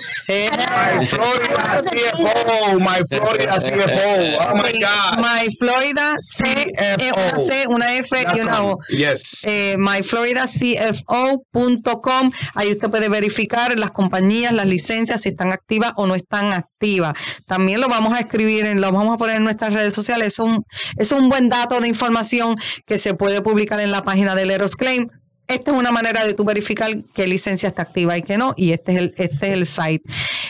Florida 1.08 1.80
CFO, 1.80 2.82
my 2.82 3.02
Florida 3.08 3.56
CFO. 3.56 4.38
Oh 4.42 4.58
my 4.58 4.74
God. 4.78 5.22
My 5.22 5.48
Florida 5.58 6.16
C, 6.20 6.44
eh, 6.78 6.98
una 7.16 7.40
C, 7.40 7.66
una 7.70 7.96
F 7.96 8.14
y 8.36 8.42
una 8.42 8.66
O. 8.66 8.78
Yes. 8.90 9.46
Eh, 9.48 9.78
myfloridacfo.com. 9.80 12.32
Ahí 12.56 12.72
usted 12.72 12.90
puede 12.90 13.08
verificar 13.08 13.80
las 13.80 13.92
compañías, 13.92 14.52
las 14.52 14.66
licencias, 14.66 15.22
si 15.22 15.30
están 15.30 15.54
activas 15.54 15.94
o 15.96 16.08
no 16.08 16.16
están 16.16 16.52
activas. 16.52 17.18
También 17.46 17.80
lo 17.80 17.88
vamos 17.88 18.16
a 18.16 18.20
escribir, 18.20 18.66
en, 18.66 18.82
lo 18.82 18.92
vamos 18.92 19.14
a 19.14 19.18
poner 19.18 19.38
en 19.38 19.46
nuestras 19.46 19.74
redes 19.74 19.94
sociales. 19.94 20.34
Es 20.34 20.40
un, 20.40 20.62
es 20.98 21.14
un 21.14 21.30
buen 21.30 21.48
dato 21.48 21.80
de 21.80 21.88
información 21.88 22.58
que 22.86 22.98
se 22.98 23.14
puede 23.14 23.42
publicar 23.42 23.80
en 23.80 23.92
la 23.92 24.04
página 24.04 24.36
del 24.36 24.52
Eros 24.52 24.76
Claim. 24.76 25.08
Esta 25.48 25.72
es 25.72 25.77
una 25.77 25.92
manera 25.92 26.25
de 26.25 26.34
tú 26.34 26.44
verificar 26.44 26.92
qué 27.13 27.25
licencia 27.25 27.70
está 27.70 27.84
activa 27.84 28.18
y 28.18 28.22
qué 28.22 28.38
no, 28.38 28.54
y 28.58 28.72
este 28.72 28.92
es 28.94 28.98
el, 28.98 29.13
este 29.18 29.48
es 29.48 29.54
el 29.54 29.66
site. 29.66 30.04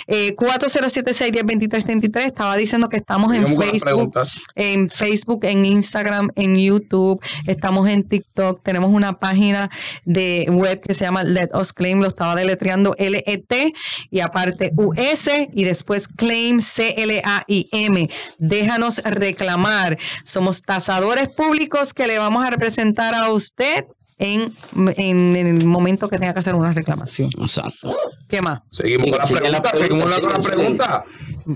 Eh, 0.07 0.35
407-610-2333, 0.35 2.25
estaba 2.25 2.55
diciendo 2.55 2.89
que 2.89 2.97
estamos 2.97 3.35
en 3.35 3.45
Facebook, 3.45 4.13
en 4.55 4.89
Facebook, 4.89 5.43
en 5.43 5.65
Instagram, 5.65 6.29
en 6.35 6.57
YouTube, 6.57 7.21
estamos 7.45 7.89
en 7.89 8.07
TikTok, 8.07 8.63
tenemos 8.63 8.89
una 8.91 9.19
página 9.19 9.69
de 10.05 10.47
web 10.49 10.79
que 10.81 10.93
se 10.93 11.05
llama 11.05 11.23
Let 11.23 11.49
Us 11.53 11.73
Claim, 11.73 11.99
lo 11.99 12.07
estaba 12.07 12.35
deletreando 12.35 12.95
L-E-T 12.97 13.73
y 14.09 14.19
aparte 14.21 14.71
U-S 14.77 15.49
y 15.53 15.63
después 15.63 16.07
Claim 16.07 16.61
C-L-A-I-M. 16.61 18.09
Déjanos 18.37 19.03
reclamar. 19.03 19.97
Somos 20.23 20.61
tasadores 20.61 21.29
públicos 21.29 21.93
que 21.93 22.07
le 22.07 22.17
vamos 22.17 22.45
a 22.45 22.49
representar 22.49 23.13
a 23.13 23.29
usted 23.29 23.85
en, 24.19 24.53
en 24.97 25.35
el 25.35 25.65
momento 25.65 26.09
que 26.09 26.17
tenga 26.17 26.33
que 26.33 26.39
hacer 26.39 26.55
una 26.55 26.73
reclamación. 26.73 27.29
Exacto. 27.39 27.95
¿Qué 28.27 28.41
más? 28.41 28.61
Seguimos 28.71 29.03
Sigue- 29.03 29.11
con 29.11 29.19
la 29.19 29.27
sigue 29.27 29.49
la 29.51 29.61
pregunta. 29.61 29.77
Seguimos 29.77 30.03
con 30.03 30.09
la 30.31 30.41
sigue, 30.41 30.49
pregunta. 30.55 31.03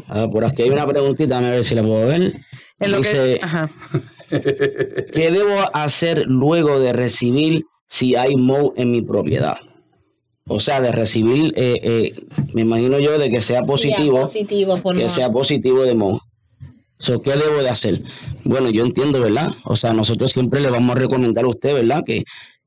Ah, 0.08 0.28
por 0.32 0.46
aquí 0.46 0.62
hay 0.64 0.70
una 0.70 0.88
preguntita, 0.88 1.38
a 1.38 1.42
ver 1.42 1.66
si 1.66 1.76
la 1.76 1.82
puedo 1.84 2.08
ver. 2.08 2.34
En 2.80 2.92
lo 2.92 2.98
Dice, 2.98 3.12
que, 3.12 3.40
ajá. 3.44 3.70
¿qué 4.30 5.32
debo 5.32 5.56
hacer 5.74 6.24
luego 6.28 6.80
de 6.80 6.94
recibir 6.94 7.66
si 7.88 8.16
hay 8.16 8.36
mow 8.36 8.74
en 8.78 8.92
mi 8.92 9.02
propiedad? 9.02 9.58
O 10.48 10.60
sea, 10.60 10.82
de 10.82 10.92
recibir, 10.92 11.54
eh, 11.56 11.80
eh, 11.84 12.26
me 12.54 12.62
imagino 12.62 13.00
yo, 13.00 13.18
de 13.20 13.30
que 13.30 13.42
sea 13.42 13.62
positivo, 13.64 14.22
positivo 14.22 14.78
por 14.78 14.96
que 14.98 15.04
no. 15.04 15.10
sea 15.10 15.30
positivo 15.32 15.84
de 15.84 15.96
mow. 15.96 16.20
So, 17.00 17.22
¿Qué 17.22 17.32
debo 17.32 17.62
de 17.64 17.70
hacer? 17.70 18.02
Bueno, 18.44 18.70
yo 18.70 18.84
entiendo, 18.86 19.22
¿verdad? 19.22 19.52
O 19.64 19.76
sea, 19.76 19.94
nosotros 19.94 20.32
siempre 20.32 20.62
le 20.62 20.70
vamos 20.70 20.92
a 20.96 21.00
recomendar 21.00 21.46
a 21.46 21.48
usted, 21.48 21.74
¿verdad? 21.74 22.04
Que 22.06 22.24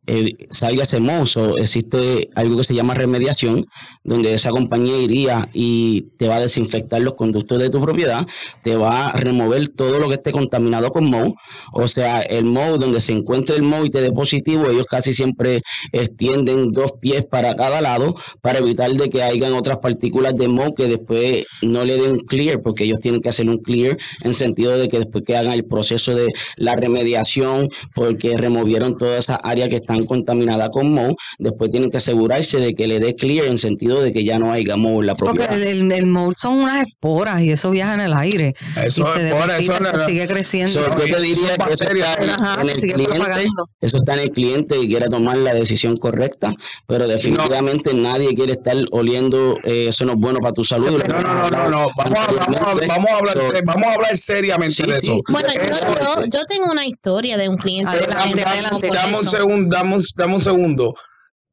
eh, 0.07 0.49
salga 0.51 0.83
ese 0.83 1.01
mow. 1.01 1.27
So, 1.27 1.59
existe 1.59 2.29
algo 2.35 2.59
que 2.59 2.65
se 2.65 2.75
llama 2.75 2.95
remediación, 2.95 3.67
donde 4.03 4.35
esa 4.35 4.51
compañía 4.51 4.99
iría 4.99 5.49
y 5.53 6.03
te 6.19 6.29
va 6.29 6.37
a 6.37 6.41
desinfectar 6.41 7.01
los 7.01 7.15
conductos 7.15 7.59
de 7.59 7.71
tu 7.71 7.81
propiedad, 7.81 8.27
te 8.63 8.77
va 8.77 9.07
a 9.09 9.13
remover 9.13 9.69
todo 9.69 9.99
lo 9.99 10.09
que 10.09 10.15
esté 10.15 10.33
contaminado 10.33 10.93
con 10.93 11.07
mow. 11.07 11.35
O 11.73 11.89
sea, 11.89 12.21
el 12.21 12.45
mow, 12.45 12.77
donde 12.77 13.01
se 13.01 13.13
encuentre 13.13 13.57
el 13.57 13.63
mow 13.63 13.85
y 13.85 13.91
te 13.91 14.01
dé 14.01 14.11
positivo, 14.13 14.69
ellos 14.71 14.87
casi 14.87 15.15
siempre 15.15 15.63
extienden 15.93 16.73
dos 16.73 16.93
pies 17.01 17.25
para 17.25 17.55
cada 17.57 17.81
lado 17.81 18.15
para 18.43 18.59
evitar 18.59 18.91
de 18.93 19.09
que 19.09 19.23
hayan 19.23 19.55
otras 19.55 19.79
partículas 19.79 20.37
de 20.37 20.49
mow 20.49 20.75
que 20.75 20.87
después 20.87 21.47
no 21.63 21.85
le 21.85 21.97
den 21.97 22.19
clear, 22.21 22.61
porque 22.61 22.85
ellos 22.85 23.01
tienen 23.01 23.21
que 23.21 23.31
hacer 23.31 23.49
un 23.49 23.59
clear 23.59 23.97
en 24.23 24.35
sentido 24.35 24.77
de 24.77 24.89
que 24.89 24.99
después 24.99 25.25
que 25.25 25.37
hagan 25.37 25.53
el 25.53 25.65
proceso 25.65 26.15
de 26.15 26.33
la 26.57 26.75
remediación, 26.75 27.69
porque 27.95 28.37
removieron 28.37 28.99
todas 28.99 29.25
esas 29.25 29.39
áreas 29.43 29.69
que 29.69 29.77
están 29.95 30.07
contaminadas 30.07 30.69
con 30.71 30.91
mow, 30.93 31.15
después 31.39 31.71
tienen 31.71 31.91
que 31.91 31.97
asegurarse 31.99 32.59
de 32.59 32.75
que 32.75 32.87
le 32.87 33.01
dé 33.01 33.15
clear 33.15 33.47
en 33.47 33.59
sentido 33.59 34.03
de 34.03 34.13
que 34.13 34.25
ya 34.25 34.39
no 34.39 34.53
haya 34.53 34.77
mow 34.77 35.01
en 35.01 35.07
la 35.07 35.15
Porque 35.15 35.41
propiedad. 35.45 35.63
el, 35.69 35.83
el, 35.83 35.93
el 35.93 36.07
mold 36.07 36.37
son 36.37 36.55
unas 36.59 36.87
esporas 36.87 37.43
y 37.43 37.51
eso 37.53 37.71
viaja 37.71 37.95
en 37.95 38.01
el 38.01 38.13
aire. 38.15 38.55
Eso 38.85 39.03
y 39.03 39.07
se 39.07 39.29
eso 39.59 39.73
se 39.77 39.93
no- 39.93 40.07
sigue 40.07 40.27
creciendo. 40.27 40.73
So, 40.73 40.81
yo 40.81 40.95
te 41.05 41.13
Son 41.13 41.23
diría 41.23 41.57
que 41.57 41.73
eso 41.75 41.85
está 41.85 42.35
Ajá, 42.35 42.63
en 42.63 42.69
el 42.69 42.77
cliente, 42.77 43.47
eso 43.81 43.97
está 43.99 44.15
en 44.15 44.21
el 44.21 44.31
cliente 44.31 44.79
y 44.81 44.89
quiere 44.89 45.07
tomar 45.09 45.37
la 45.37 45.55
decisión 45.55 45.97
correcta, 45.97 46.53
pero 46.87 47.07
definitivamente 47.07 47.95
nadie 47.95 48.35
quiere 48.35 48.53
estar 48.53 48.77
oliendo, 48.91 49.59
eh, 49.65 49.87
eso 49.89 50.05
no 50.05 50.13
es 50.13 50.19
bueno 50.19 50.39
para 50.41 50.53
tu 50.53 50.65
salud. 50.65 51.03
No, 51.07 51.19
no, 51.21 51.23
no, 51.23 51.51
no, 51.51 51.71
no. 51.71 51.87
Vamos 51.97 52.19
a, 52.19 52.33
vamos 52.33 52.61
a- 52.61 52.87
vamos 52.87 53.11
a 53.11 53.17
hablar, 53.17 53.35
So, 53.35 53.53
vamos 53.65 53.85
a 53.85 53.93
hablar 53.95 54.17
seriamente 54.17 54.75
Sí, 54.75 54.83
de 54.85 54.97
sí. 55.01 55.11
eso. 55.11 55.21
Bueno, 55.29 55.49
Eso- 55.49 55.87
yo, 55.87 56.23
yo, 56.23 56.27
yo 56.27 56.45
tengo 56.49 56.71
una 56.71 56.87
historia 56.87 57.37
de 57.37 57.49
un 57.49 57.57
cliente. 57.57 57.91
Adelante, 57.91 58.35
me 58.35 58.41
llamó 58.41 58.51
adelante. 58.53 58.89
Dame 58.93 59.19
un 59.19 59.29
segundo, 59.29 59.77
dame 59.85 59.97
un, 59.97 60.05
dame 60.17 60.35
un 60.35 60.41
segundo. 60.41 60.95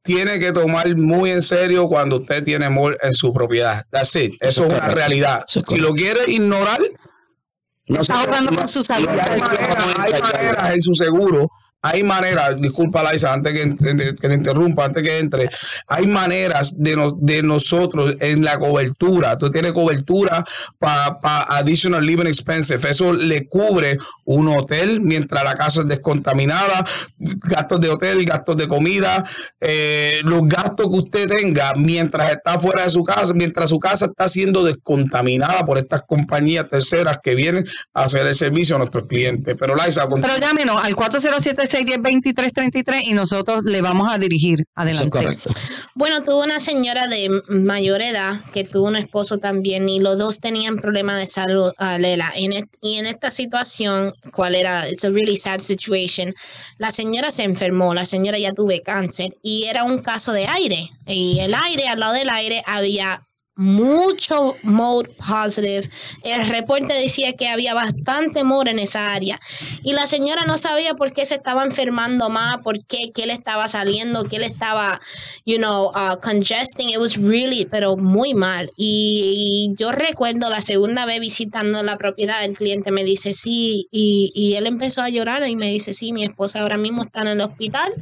Tiene 0.03 0.39
que 0.39 0.51
tomar 0.51 0.95
muy 0.97 1.29
en 1.29 1.41
serio 1.41 1.87
cuando 1.87 2.17
usted 2.17 2.43
tiene 2.43 2.69
mol 2.69 2.97
en 3.03 3.13
su 3.13 3.31
propiedad. 3.31 3.85
That's 3.91 4.15
it. 4.15 4.33
Eso, 4.39 4.63
es 4.63 4.69
una 4.69 4.79
correcto. 4.79 4.95
realidad. 4.95 5.45
Eso 5.47 5.59
es 5.59 5.65
si 5.67 5.77
lo 5.77 5.93
quiere 5.93 6.21
ignorar, 6.27 6.81
no 7.87 8.01
Está 8.01 8.15
jugando 8.23 8.55
con 8.55 8.67
su 8.67 8.83
salud. 8.83 9.09
hay 9.09 9.39
maneras, 9.39 9.85
hay 9.97 10.21
maneras 10.21 10.73
en 10.73 10.81
su 10.81 10.93
seguro. 10.93 11.49
Hay 11.83 12.03
maneras, 12.03 12.61
disculpa 12.61 13.01
Laisa, 13.01 13.33
antes 13.33 13.53
que, 13.53 13.75
que 14.15 14.27
te 14.27 14.33
interrumpa, 14.35 14.85
antes 14.85 15.01
que 15.01 15.17
entre, 15.17 15.49
hay 15.87 16.05
maneras 16.05 16.73
de, 16.77 16.95
no- 16.95 17.11
de 17.11 17.41
nosotros 17.41 18.15
en 18.19 18.43
la 18.43 18.59
cobertura. 18.59 19.37
Tú 19.37 19.49
tienes 19.49 19.71
cobertura 19.71 20.45
para 20.77 21.17
additional 21.49 22.05
living 22.05 22.27
expenses. 22.27 22.83
Eso 22.85 23.13
le 23.13 23.47
cubre 23.47 23.97
un 24.25 24.47
hotel 24.49 25.01
mientras 25.01 25.43
la 25.43 25.55
casa 25.55 25.81
es 25.81 25.87
descontaminada, 25.87 26.85
gastos 27.17 27.81
de 27.81 27.89
hotel, 27.89 28.23
gastos 28.25 28.57
de 28.57 28.67
comida, 28.67 29.23
eh, 29.59 30.19
los 30.23 30.41
gastos 30.47 30.87
que 30.87 30.95
usted 30.97 31.27
tenga 31.27 31.73
mientras 31.75 32.31
está 32.31 32.59
fuera 32.59 32.83
de 32.83 32.89
su 32.91 33.03
casa, 33.03 33.33
mientras 33.33 33.69
su 33.71 33.79
casa 33.79 34.05
está 34.05 34.29
siendo 34.29 34.63
descontaminada 34.63 35.65
por 35.65 35.77
estas 35.79 36.03
compañías 36.03 36.69
terceras 36.69 37.17
que 37.23 37.33
vienen 37.33 37.65
a 37.95 38.03
hacer 38.03 38.27
el 38.27 38.35
servicio 38.35 38.75
a 38.75 38.79
nuestros 38.79 39.07
clientes. 39.07 39.55
Pero 39.59 39.75
Laisa, 39.75 40.07
Pero 40.07 40.37
llámenos 40.37 40.83
al 40.83 40.95
407-610-2333 41.71 43.01
y 43.05 43.13
nosotros 43.13 43.63
le 43.65 43.81
vamos 43.81 44.11
a 44.11 44.17
dirigir. 44.17 44.59
Eso 44.61 44.67
Adelante. 44.75 45.09
correcto. 45.09 45.49
Bueno, 45.95 46.23
tuvo 46.23 46.43
una 46.43 46.59
señora 46.59 47.07
de 47.07 47.29
mayor 47.49 48.01
edad 48.01 48.41
que 48.53 48.63
tuvo 48.63 48.87
un 48.87 48.95
esposo 48.95 49.37
también 49.37 49.87
y 49.89 49.99
los 49.99 50.17
dos 50.17 50.39
tenían 50.39 50.77
problemas 50.77 51.17
de 51.19 51.27
salud, 51.27 51.71
ah, 51.77 51.97
Lela. 51.97 52.31
En 52.35 52.53
et- 52.53 52.69
y 52.81 52.95
en 52.95 53.05
esta 53.05 53.31
situación, 53.31 54.13
¿cuál 54.33 54.55
era? 54.55 54.89
It's 54.89 55.03
a 55.03 55.09
really 55.09 55.37
sad 55.37 55.59
situation. 55.59 56.33
La 56.77 56.91
señora 56.91 57.31
se 57.31 57.43
enfermó, 57.43 57.93
la 57.93 58.05
señora 58.05 58.37
ya 58.39 58.53
tuve 58.53 58.81
cáncer 58.81 59.35
y 59.41 59.65
era 59.65 59.83
un 59.83 59.99
caso 59.99 60.31
de 60.33 60.47
aire. 60.47 60.89
Y 61.07 61.39
el 61.39 61.53
aire, 61.53 61.87
al 61.87 61.99
lado 61.99 62.13
del 62.13 62.29
aire, 62.29 62.61
había 62.65 63.21
mucho 63.61 64.55
mold 64.63 65.07
positive. 65.17 65.87
El 66.23 66.47
reporte 66.49 66.93
decía 66.93 67.33
que 67.33 67.47
había 67.47 67.73
bastante 67.73 68.43
mold 68.43 68.69
en 68.69 68.79
esa 68.79 69.13
área. 69.13 69.39
Y 69.83 69.93
la 69.93 70.07
señora 70.07 70.43
no 70.45 70.57
sabía 70.57 70.95
por 70.95 71.13
qué 71.13 71.25
se 71.25 71.35
estaba 71.35 71.63
enfermando 71.63 72.29
más, 72.29 72.57
por 72.57 72.83
qué, 72.85 73.11
qué 73.13 73.27
le 73.27 73.33
estaba 73.33 73.67
saliendo, 73.67 74.23
qué 74.23 74.39
le 74.39 74.47
estaba, 74.47 74.99
you 75.45 75.57
know, 75.57 75.91
uh, 75.91 76.19
congesting. 76.21 76.89
It 76.89 76.97
was 76.97 77.17
really, 77.17 77.65
pero 77.65 77.97
muy 77.97 78.33
mal. 78.33 78.71
Y, 78.77 79.69
y 79.71 79.75
yo 79.77 79.91
recuerdo 79.91 80.49
la 80.49 80.61
segunda 80.61 81.05
vez 81.05 81.19
visitando 81.19 81.83
la 81.83 81.97
propiedad, 81.97 82.43
el 82.43 82.57
cliente 82.57 82.91
me 82.91 83.03
dice, 83.03 83.33
sí, 83.33 83.87
y, 83.91 84.31
y 84.33 84.55
él 84.55 84.65
empezó 84.65 85.01
a 85.01 85.09
llorar 85.09 85.47
y 85.47 85.55
me 85.55 85.71
dice, 85.71 85.93
sí, 85.93 86.13
mi 86.13 86.23
esposa 86.23 86.61
ahora 86.61 86.77
mismo 86.77 87.03
está 87.03 87.21
en 87.21 87.27
el 87.27 87.41
hospital 87.41 87.93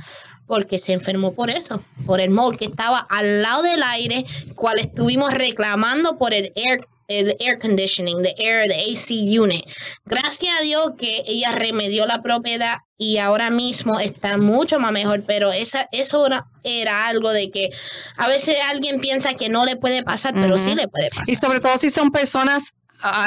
porque 0.50 0.80
se 0.80 0.94
enfermó 0.94 1.34
por 1.34 1.52
eso, 1.52 1.84
por 2.08 2.20
el 2.20 2.32
mold 2.32 2.58
que 2.58 2.66
estaba 2.66 2.98
al 3.08 3.44
lado 3.44 3.62
del 3.62 3.84
aire, 3.84 4.26
cual 4.56 4.80
estuvimos 4.80 5.32
reclamando 5.32 6.18
por 6.18 6.34
el 6.34 6.52
air 6.56 6.82
el 7.08 7.36
air 7.40 7.58
conditioning, 7.60 8.22
the 8.22 8.36
air, 8.38 8.68
the 8.68 8.76
AC 8.76 9.10
unit. 9.40 9.66
Gracias 10.06 10.54
a 10.60 10.64
Dios 10.64 10.92
que 10.98 11.24
ella 11.26 11.52
remedió 11.52 12.06
la 12.06 12.22
propiedad 12.22 12.78
y 13.00 13.18
ahora 13.18 13.50
mismo 13.50 14.00
está 14.00 14.38
mucho 14.38 14.80
más 14.80 14.92
mejor, 14.92 15.24
pero 15.26 15.52
esa, 15.52 15.90
eso 15.92 16.28
era, 16.28 16.46
era 16.64 17.08
algo 17.08 17.32
de 17.32 17.50
que 17.50 17.72
a 18.16 18.28
veces 18.28 18.58
alguien 18.70 19.00
piensa 19.00 19.34
que 19.34 19.50
no 19.50 19.66
le 19.66 19.76
puede 19.76 20.04
pasar, 20.04 20.36
pero 20.36 20.58
sí 20.60 20.76
le 20.76 20.88
puede 20.88 21.10
pasar. 21.10 21.26
Y 21.28 21.36
sobre 21.36 21.60
todo 21.62 21.80
si 21.80 21.90
son 21.90 22.12
personas 22.12 22.76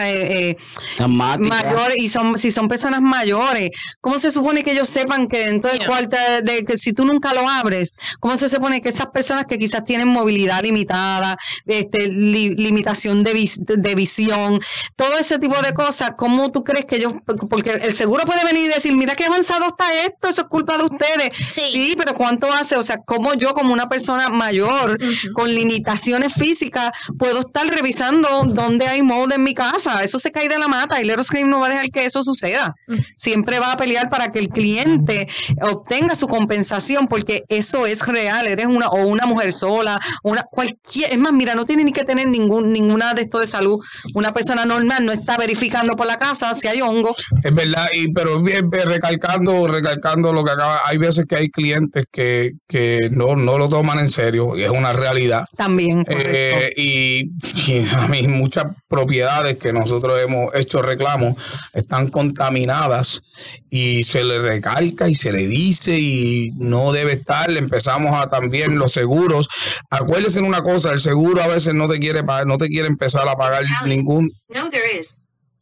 eh, 0.04 0.56
eh, 0.98 1.08
mayores 1.08 1.96
y 1.98 2.08
son 2.08 2.36
si 2.38 2.50
son 2.50 2.68
personas 2.68 3.00
mayores, 3.00 3.70
¿cómo 4.00 4.18
se 4.18 4.30
supone 4.30 4.62
que 4.62 4.72
ellos 4.72 4.88
sepan 4.88 5.28
que 5.28 5.46
dentro 5.46 5.70
del 5.70 5.78
Yeah. 5.80 5.88
cuarto 5.88 6.16
de, 6.16 6.42
de- 6.42 6.64
que 6.64 6.76
si 6.76 6.92
tú 6.92 7.04
nunca 7.04 7.32
lo 7.34 7.48
abres, 7.48 7.90
cómo 8.20 8.36
se 8.36 8.48
supone 8.48 8.80
que 8.80 8.88
esas 8.90 9.06
personas 9.08 9.46
que 9.46 9.58
quizás 9.58 9.84
tienen 9.84 10.08
movilidad 10.08 10.62
limitada, 10.62 11.36
este 11.66 12.08
li- 12.08 12.54
limitación 12.54 13.24
de, 13.24 13.32
vis- 13.32 13.58
de 13.60 13.94
visión, 13.94 14.60
todo 14.96 15.18
ese 15.18 15.38
tipo 15.38 15.60
de 15.62 15.72
cosas, 15.72 16.12
¿cómo 16.16 16.52
tú 16.52 16.62
crees 16.62 16.84
que 16.84 16.96
ellos 16.96 17.14
porque 17.48 17.70
el 17.70 17.94
seguro 17.94 18.24
puede 18.24 18.44
venir 18.44 18.66
y 18.66 18.68
decir, 18.68 18.92
"Mira 18.94 19.14
qué 19.14 19.24
avanzado 19.24 19.66
está 19.66 19.86
esto, 20.04 20.28
eso 20.28 20.42
es 20.42 20.48
culpa 20.48 20.76
de 20.78 20.84
ustedes." 20.84 21.30
Sí. 21.48 21.94
pero 21.96 22.14
¿cuánto 22.14 22.52
hace? 22.52 22.76
O 22.76 22.82
sea, 22.82 22.98
¿cómo 23.04 23.34
yo 23.34 23.54
como 23.54 23.72
una 23.72 23.88
persona 23.88 24.28
mayor 24.28 24.98
con 25.34 25.52
limitaciones 25.54 26.32
físicas 26.34 26.92
puedo 27.18 27.40
estar 27.40 27.66
revisando 27.66 28.28
dónde 28.46 28.86
hay 28.86 29.02
mold 29.02 29.32
en 29.32 29.42
mi 29.44 29.54
casa, 29.54 29.61
eso 30.02 30.18
se 30.18 30.30
cae 30.30 30.48
de 30.48 30.58
la 30.58 30.68
mata 30.68 31.00
y 31.00 31.04
Leros 31.04 31.28
Claim 31.28 31.48
no 31.48 31.60
va 31.60 31.66
a 31.66 31.70
dejar 31.70 31.90
que 31.90 32.04
eso 32.04 32.22
suceda. 32.22 32.74
Siempre 33.16 33.58
va 33.58 33.72
a 33.72 33.76
pelear 33.76 34.08
para 34.08 34.30
que 34.32 34.38
el 34.38 34.48
cliente 34.48 35.28
obtenga 35.62 36.14
su 36.14 36.26
compensación 36.28 37.08
porque 37.08 37.42
eso 37.48 37.86
es 37.86 38.06
real, 38.06 38.46
eres 38.46 38.66
una 38.66 38.88
o 38.88 39.06
una 39.06 39.26
mujer 39.26 39.52
sola, 39.52 40.00
una 40.22 40.42
cualquier, 40.42 41.12
es 41.12 41.18
más, 41.18 41.32
mira, 41.32 41.54
no 41.54 41.66
tiene 41.66 41.84
ni 41.84 41.92
que 41.92 42.04
tener 42.04 42.28
ningún 42.28 42.72
ninguna 42.72 43.14
de 43.14 43.22
esto 43.22 43.38
de 43.38 43.46
salud. 43.46 43.78
Una 44.14 44.32
persona 44.32 44.64
normal 44.64 45.04
no 45.04 45.12
está 45.12 45.36
verificando 45.36 45.96
por 45.96 46.06
la 46.06 46.18
casa 46.18 46.54
si 46.54 46.68
hay 46.68 46.80
hongo. 46.80 47.14
Es 47.42 47.54
verdad, 47.54 47.86
y 47.92 48.12
pero 48.12 48.40
bien, 48.42 48.70
bien, 48.70 48.88
recalcando, 48.88 49.66
recalcando 49.66 50.32
lo 50.32 50.44
que 50.44 50.52
acaba, 50.52 50.80
hay 50.86 50.98
veces 50.98 51.26
que 51.28 51.36
hay 51.36 51.50
clientes 51.50 52.04
que, 52.10 52.52
que 52.68 53.08
no, 53.10 53.36
no 53.36 53.58
lo 53.58 53.68
toman 53.68 53.98
en 53.98 54.08
serio, 54.08 54.56
y 54.56 54.62
es 54.62 54.70
una 54.70 54.92
realidad. 54.92 55.44
También. 55.56 56.04
Eh, 56.08 56.72
y, 56.76 57.30
y 57.66 57.86
a 57.96 58.08
mí 58.08 58.26
muchas 58.28 58.66
propiedades 58.88 59.51
que 59.56 59.72
nosotros 59.72 60.20
hemos 60.20 60.54
hecho 60.54 60.82
reclamos 60.82 61.34
están 61.72 62.08
contaminadas 62.08 63.22
y 63.70 64.02
se 64.04 64.24
le 64.24 64.38
recalca 64.38 65.08
y 65.08 65.14
se 65.14 65.32
le 65.32 65.46
dice 65.46 65.98
y 65.98 66.50
no 66.56 66.92
debe 66.92 67.12
estar. 67.12 67.50
Empezamos 67.50 68.12
a 68.12 68.28
también 68.28 68.78
los 68.78 68.92
seguros. 68.92 69.48
Acuérdense 69.90 70.38
en 70.38 70.46
una 70.46 70.62
cosa, 70.62 70.92
el 70.92 71.00
seguro 71.00 71.42
a 71.42 71.46
veces 71.46 71.74
no 71.74 71.88
te 71.88 71.98
quiere 71.98 72.24
pagar, 72.24 72.46
no 72.46 72.58
te 72.58 72.68
quiere 72.68 72.88
empezar 72.88 73.28
a 73.28 73.36
pagar 73.36 73.62
ningún 73.86 74.30
No, 74.48 74.70
there 74.70 74.98
is. 74.98 75.18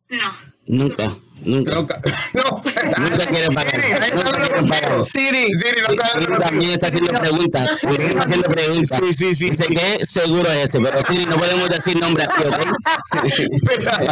No. 0.09 0.19
Nunca, 0.67 1.17
nunca. 1.45 1.75
no, 1.75 1.83
no. 2.35 3.05
Nunca 3.11 3.27
quieren 3.27 3.51
pagar. 3.55 4.13
Nunca 4.15 4.31
quieren 4.43 4.69
pagar. 4.69 5.03
Siri. 5.05 5.53
Siri, 5.55 5.81
no 5.89 5.95
te- 5.95 6.21
Siri 6.21 6.39
también 6.39 6.71
está 6.73 6.87
haciendo 6.89 7.13
preguntas. 7.21 7.79
Siri 7.81 8.05
está 8.05 8.21
haciendo 8.21 8.49
preguntas. 8.51 8.99
Sí, 9.03 9.13
sí, 9.13 9.35
sí. 9.35 9.51
Dice 9.51 9.67
que 9.67 10.05
seguro 10.07 10.51
es 10.53 10.65
este, 10.65 10.79
pero 10.81 10.99
Siri 11.09 11.27
no 11.27 11.37
podemos 11.37 11.69
decir 11.69 12.01
nombre 12.01 12.25
aquí, 12.25 12.43
¿ok? 12.47 12.57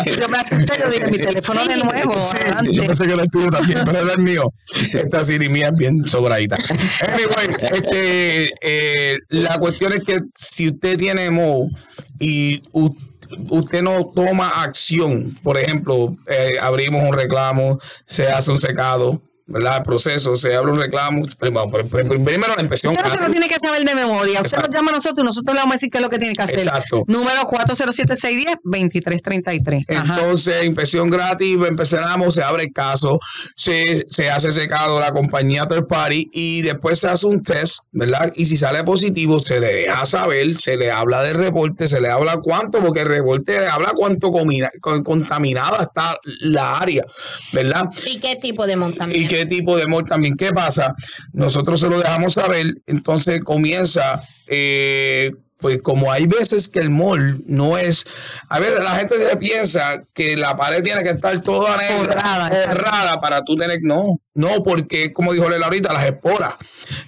Yo 0.21 0.29
me 0.29 0.39
asusté, 0.39 0.81
yo 0.83 0.91
dije, 0.91 1.07
mi 1.11 1.19
teléfono 1.19 1.65
de 1.67 1.77
nuevo. 1.77 2.15
Sí, 2.31 2.37
adelante. 2.43 2.73
yo 2.73 2.83
pensé 2.85 3.07
que 3.07 3.13
era 3.13 3.23
el 3.23 3.31
tuyo 3.31 3.51
también, 3.51 3.81
pero 3.85 4.01
era 4.01 4.13
el 4.13 4.19
mío. 4.23 4.43
Esta 4.93 5.25
Siri 5.25 5.49
mía 5.49 5.69
es 5.73 5.77
bien 5.79 6.09
sobradita. 6.09 6.57
Anyway, 6.57 7.57
este, 7.73 8.51
eh, 8.63 9.17
la 9.31 9.59
cuestión 9.59 9.93
es 9.93 10.05
que 10.05 10.19
si 10.37 10.69
usted 10.69 10.97
tiene 10.99 11.31
Mo 11.31 11.69
y 12.19 12.63
u- 12.73 12.95
usted 13.51 13.83
no 13.83 14.11
toma 14.15 14.63
acción, 14.63 15.37
por 15.43 15.59
ejemplo, 15.59 16.17
eh, 16.27 16.57
abrimos 16.61 17.03
un 17.03 17.13
reclamo, 17.13 17.79
se 18.05 18.29
hace 18.29 18.51
un 18.51 18.59
secado, 18.59 19.21
¿verdad? 19.49 19.79
El 19.79 19.83
proceso, 19.83 20.37
se 20.37 20.55
abre 20.55 20.71
un 20.73 20.79
reclamo, 20.79 21.25
primero, 21.39 21.69
primero 21.71 22.55
la 22.55 22.61
inspección. 22.63 22.93
Usted 22.93 23.05
no 23.05 23.11
se 23.11 23.21
lo 23.21 23.31
tiene 23.31 23.49
que 23.49 23.59
saber 23.59 23.85
de 23.85 23.95
memoria. 23.95 24.41
Usted 24.43 24.59
Exacto. 24.59 24.67
nos 24.69 24.75
llama 24.77 24.91
a 24.91 24.95
nosotros 24.95 25.23
y 25.23 25.27
nosotros 25.27 25.55
le 25.55 25.61
vamos 25.61 25.73
a 25.73 25.77
decir 25.77 25.91
qué 25.91 25.99
es 25.99 26.03
lo 26.03 26.11
que 26.11 26.19
tiene 26.19 26.35
que 26.35 26.43
hacer. 26.43 26.59
Exacto. 26.61 27.05
Número 27.07 27.41
407-610-2333. 27.43 29.85
Ajá. 29.97 30.15
Entonces, 30.21 30.65
inspección 30.65 31.11
gratis, 31.11 31.57
empezamos, 31.67 32.35
se 32.35 32.43
abre 32.43 32.65
el 32.65 32.73
caso, 32.73 33.19
se, 33.57 34.05
se 34.09 34.31
hace 34.31 34.51
secado 34.53 35.01
la 35.01 35.13
compañía 35.13 35.67
third 35.67 35.87
party 35.87 36.29
y 36.33 36.63
después 36.63 37.01
se 37.01 37.09
hace 37.09 37.27
un 37.27 37.43
test, 37.43 37.79
¿verdad? 37.93 38.33
Y 38.37 38.47
si 38.47 38.57
sale 38.57 38.85
positivo, 38.85 39.43
se 39.43 39.61
le 39.61 39.73
deja 39.73 40.07
saber, 40.07 40.55
se 40.61 40.77
le 40.77 40.91
habla 40.91 41.23
del 41.23 41.37
reporte, 41.37 41.89
se 41.89 42.01
le 42.01 42.09
habla 42.09 42.39
cuánto, 42.43 42.81
porque 42.81 43.01
el 43.01 43.09
reporte 43.09 43.67
habla 43.67 43.93
cuánto 43.95 44.31
comina- 44.31 44.71
con- 44.81 45.03
contaminada 45.03 45.83
está 45.83 46.19
la 46.41 46.79
área, 46.79 47.05
¿verdad? 47.53 47.89
¿Y 48.07 48.19
qué 48.21 48.37
tipo 48.37 48.67
de 48.67 48.75
y 48.75 48.77
montamiento? 48.77 49.29
Tipo 49.47 49.77
de 49.77 49.87
mall 49.87 50.05
también. 50.05 50.37
¿Qué 50.37 50.51
pasa? 50.53 50.95
Nosotros 51.33 51.81
se 51.81 51.89
lo 51.89 51.99
dejamos 51.99 52.35
saber, 52.35 52.67
entonces 52.87 53.43
comienza, 53.43 54.23
eh, 54.47 55.33
pues 55.59 55.81
como 55.83 56.13
hay 56.13 56.27
veces 56.27 56.69
que 56.69 56.81
el 56.81 56.91
mall 56.91 57.37
no 57.47 57.77
es, 57.79 58.05
a 58.49 58.59
ver, 58.61 58.81
la 58.83 58.97
gente 58.97 59.17
se 59.19 59.37
piensa 59.37 60.03
que 60.15 60.37
la 60.37 60.57
pared 60.57 60.83
tiene 60.83 61.03
que 61.03 61.11
estar 61.11 61.41
toda 61.43 61.77
negra, 61.77 62.15
forrada 62.71 63.21
para 63.21 63.43
tú 63.43 63.57
tener, 63.57 63.79
no, 63.83 64.19
no, 64.35 64.63
porque 64.63 65.13
como 65.13 65.33
dijo 65.33 65.49
Lela 65.49 65.67
ahorita, 65.67 65.93
las 65.93 66.05
esporas, 66.05 66.55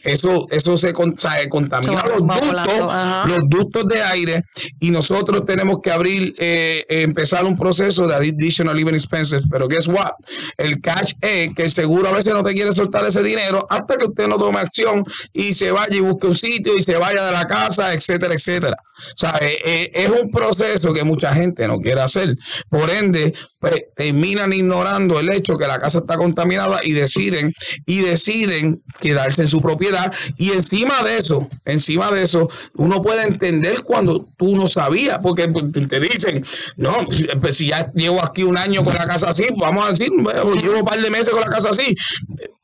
eso, 0.02 0.46
eso 0.50 0.76
se, 0.76 0.92
con- 0.92 1.16
se 1.16 1.48
contamina 1.48 2.02
los 2.08 2.22
ductos, 2.64 3.28
los 3.28 3.38
ductos 3.48 3.84
de 3.88 4.02
aire 4.02 4.42
y 4.80 4.90
nosotros 4.90 5.44
tenemos 5.46 5.78
que 5.82 5.92
abrir, 5.92 6.34
eh, 6.38 6.84
empezar 6.88 7.44
un 7.44 7.56
proceso 7.56 8.06
de 8.08 8.14
additional 8.16 8.76
living 8.76 8.94
expenses. 8.94 9.44
Pero 9.50 9.68
guess 9.68 9.86
what? 9.86 10.10
El 10.56 10.80
catch 10.80 11.12
es 11.20 11.54
que 11.54 11.64
el 11.64 11.70
seguro 11.70 12.08
a 12.08 12.12
veces 12.12 12.34
no 12.34 12.42
te 12.42 12.52
quiere 12.52 12.72
soltar 12.72 13.04
ese 13.04 13.22
dinero 13.22 13.64
hasta 13.70 13.96
que 13.96 14.06
usted 14.06 14.26
no 14.26 14.36
tome 14.38 14.58
acción 14.58 15.04
y 15.32 15.54
se 15.54 15.70
vaya 15.70 15.96
y 15.96 16.00
busque 16.00 16.26
un 16.26 16.34
sitio 16.34 16.76
y 16.76 16.82
se 16.82 16.96
vaya 16.96 17.24
de 17.24 17.32
la 17.32 17.46
casa, 17.46 17.94
etcétera, 17.94 18.34
etcétera. 18.34 18.39
O 18.40 19.18
sea, 19.18 19.38
eh, 19.40 19.58
eh, 19.64 19.90
es 19.94 20.08
un 20.08 20.30
proceso 20.30 20.92
que 20.92 21.04
mucha 21.04 21.34
gente 21.34 21.66
no 21.66 21.78
quiere 21.78 22.00
hacer. 22.00 22.36
Por 22.70 22.90
ende, 22.90 23.34
pues 23.58 23.82
terminan 23.96 24.52
ignorando 24.52 25.20
el 25.20 25.32
hecho 25.32 25.58
que 25.58 25.66
la 25.66 25.78
casa 25.78 25.98
está 25.98 26.16
contaminada 26.16 26.80
y 26.82 26.92
deciden 26.92 27.52
y 27.86 28.00
deciden 28.00 28.82
quedarse 29.00 29.42
en 29.42 29.48
su 29.48 29.60
propiedad 29.60 30.12
y 30.36 30.52
encima 30.52 31.02
de 31.02 31.18
eso, 31.18 31.48
encima 31.64 32.10
de 32.10 32.22
eso, 32.22 32.48
uno 32.74 33.02
puede 33.02 33.22
entender 33.26 33.82
cuando 33.82 34.26
tú 34.36 34.56
no 34.56 34.68
sabías, 34.68 35.18
porque 35.22 35.48
te 35.88 36.00
dicen, 36.00 36.44
no, 36.76 37.06
pues, 37.40 37.56
si 37.56 37.68
ya 37.68 37.90
llevo 37.94 38.24
aquí 38.24 38.42
un 38.42 38.56
año 38.56 38.82
con 38.82 38.94
la 38.94 39.06
casa 39.06 39.30
así, 39.30 39.44
vamos 39.56 39.86
a 39.86 39.90
decir, 39.90 40.08
llevo 40.10 40.78
un 40.78 40.84
par 40.84 41.00
de 41.00 41.10
meses 41.10 41.30
con 41.30 41.40
la 41.40 41.48
casa 41.48 41.70
así. 41.70 41.94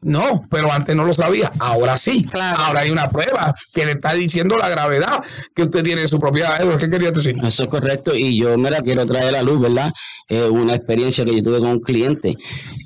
No, 0.07 0.41
pero 0.51 0.71
antes 0.73 0.95
no 0.95 1.05
lo 1.05 1.13
sabía, 1.13 1.53
ahora 1.59 1.99
sí. 1.99 2.25
Claro. 2.31 2.59
Ahora 2.61 2.81
hay 2.81 2.91
una 2.91 3.11
prueba 3.11 3.53
que 3.75 3.85
le 3.85 3.93
está 3.93 4.15
diciendo 4.15 4.57
la 4.57 4.69
gravedad 4.69 5.23
que 5.55 5.65
usted 5.65 5.83
tiene 5.83 6.03
en 6.03 6.09
su 6.09 6.21
propiedad. 6.21 6.61
Edward, 6.63 6.79
¿qué 6.79 6.89
querías 6.89 7.13
decir? 7.13 7.37
Eso 7.43 7.65
es 7.65 7.69
correcto 7.69 8.15
y 8.15 8.39
yo 8.39 8.57
me 8.57 8.71
la 8.71 8.83
quiero 8.83 9.05
traer 9.05 9.29
a 9.29 9.33
la 9.33 9.43
luz, 9.43 9.61
¿verdad? 9.61 9.93
Eh, 10.29 10.45
una 10.49 10.75
experiencia 10.77 11.25
que 11.25 11.35
yo 11.37 11.43
tuve 11.43 11.59
con 11.59 11.71
un 11.71 11.81
cliente. 11.81 12.35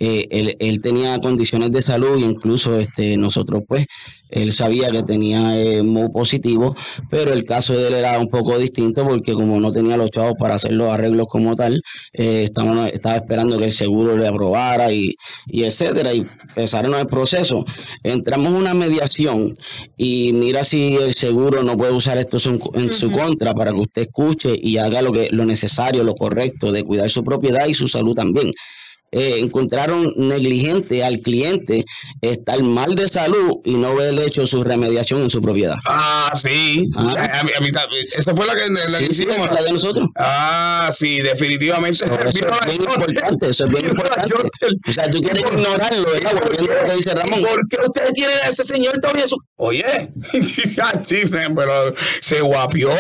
Eh, 0.00 0.26
él, 0.30 0.56
él 0.60 0.80
tenía 0.80 1.18
condiciones 1.20 1.70
de 1.72 1.82
salud 1.82 2.16
e 2.16 2.20
incluso 2.26 2.78
este, 2.78 3.16
nosotros 3.18 3.62
pues, 3.68 3.84
él 4.30 4.52
sabía 4.52 4.90
que 4.90 5.02
tenía 5.02 5.58
eh, 5.60 5.82
muy 5.82 6.08
positivo, 6.10 6.74
pero 7.10 7.32
el 7.32 7.44
caso 7.44 7.74
de 7.74 7.88
él 7.88 7.94
era 7.94 8.18
un 8.18 8.28
poco 8.28 8.58
distinto 8.58 9.06
porque 9.06 9.34
como 9.34 9.60
no 9.60 9.72
tenía 9.72 9.96
los 9.98 10.10
chavos 10.10 10.34
para 10.38 10.54
hacer 10.54 10.72
los 10.72 10.90
arreglos 10.90 11.26
como 11.28 11.54
tal, 11.56 11.82
eh, 12.14 12.44
estábamos- 12.44 12.90
estaba 12.92 13.16
esperando 13.16 13.58
que 13.58 13.64
el 13.66 13.72
seguro 13.72 14.16
le 14.16 14.26
aprobara 14.28 14.90
y, 14.92 15.16
y 15.46 15.64
etcétera, 15.64 16.14
y 16.14 16.26
empezaron 16.48 16.94
el 16.94 17.06
proceso. 17.10 17.64
Entramos 18.02 18.48
en 18.48 18.54
una 18.54 18.74
mediación 18.74 19.58
y 19.96 20.32
mira 20.32 20.64
si 20.64 20.96
el 20.96 21.14
seguro 21.14 21.62
no 21.62 21.76
puede 21.76 21.92
usar 21.92 22.16
esto 22.16 22.38
en, 22.48 22.60
en 22.74 22.92
su 22.92 23.10
contra 23.10 23.52
para 23.54 23.72
que 23.72 23.80
usted 23.80 24.02
escuche 24.02 24.58
y 24.60 24.78
haga 24.78 25.02
lo 25.02 25.12
que 25.12 25.28
lo 25.30 25.44
necesario, 25.44 26.04
lo 26.04 26.14
correcto 26.14 26.72
de 26.72 26.84
cuidar 26.84 27.10
su 27.10 27.22
propiedad 27.22 27.66
y 27.66 27.74
su 27.74 27.88
salud 27.88 28.14
también. 28.14 28.52
Eh, 29.12 29.40
encontraron 29.40 30.12
negligente 30.16 31.02
al 31.02 31.18
cliente 31.18 31.84
estar 32.20 32.62
mal 32.62 32.94
de 32.94 33.08
salud 33.08 33.56
y 33.64 33.74
no 33.74 33.88
haber 33.88 34.18
hecho 34.20 34.46
su 34.46 34.62
remediación 34.62 35.22
en 35.22 35.30
su 35.30 35.40
propiedad. 35.40 35.76
Ah, 35.86 36.30
sí. 36.40 36.88
Ah. 36.96 37.04
O 37.06 37.10
sea, 37.10 37.22
a 37.40 37.42
mí- 37.44 37.50
a 37.56 37.60
mí 37.60 37.70
esa 38.16 38.34
fue 38.36 38.46
la 38.46 38.54
que, 38.54 38.68
la 38.68 38.98
que 38.98 39.06
Sí, 39.08 39.14
sí, 39.14 39.22
hicimos. 39.28 39.50
la 39.50 39.62
de 39.62 39.72
nosotros. 39.72 40.08
Ah, 40.16 40.90
sí, 40.92 41.20
definitivamente. 41.22 42.04
Eso 42.04 42.14
es 42.14 42.66
bien 42.66 42.82
importante, 42.82 43.48
eso 43.50 43.64
es 43.64 43.70
bien 43.72 43.88
importante. 43.88 44.34
O 44.88 44.92
sea, 44.92 45.10
tú 45.10 45.20
quieres 45.20 45.42
ignorarlo, 45.42 46.10
¿verdad? 46.12 46.30
¿Y 46.32 46.34
por 46.36 46.44
Volviendo 46.44 46.72
a 46.72 46.82
lo 46.82 46.88
que 46.90 46.96
dice? 46.96 47.14
Ramón. 47.14 47.40
¿Y 47.40 47.44
¿Por 47.44 47.68
qué 47.68 47.76
ustedes 47.86 48.10
quieren 48.12 48.36
a 48.44 48.48
ese 48.48 48.62
señor 48.62 48.98
todavía? 49.00 49.26
Su... 49.26 49.36
Oye, 49.56 49.84
pero 51.56 51.94
se 52.20 52.40
guapió. 52.40 52.90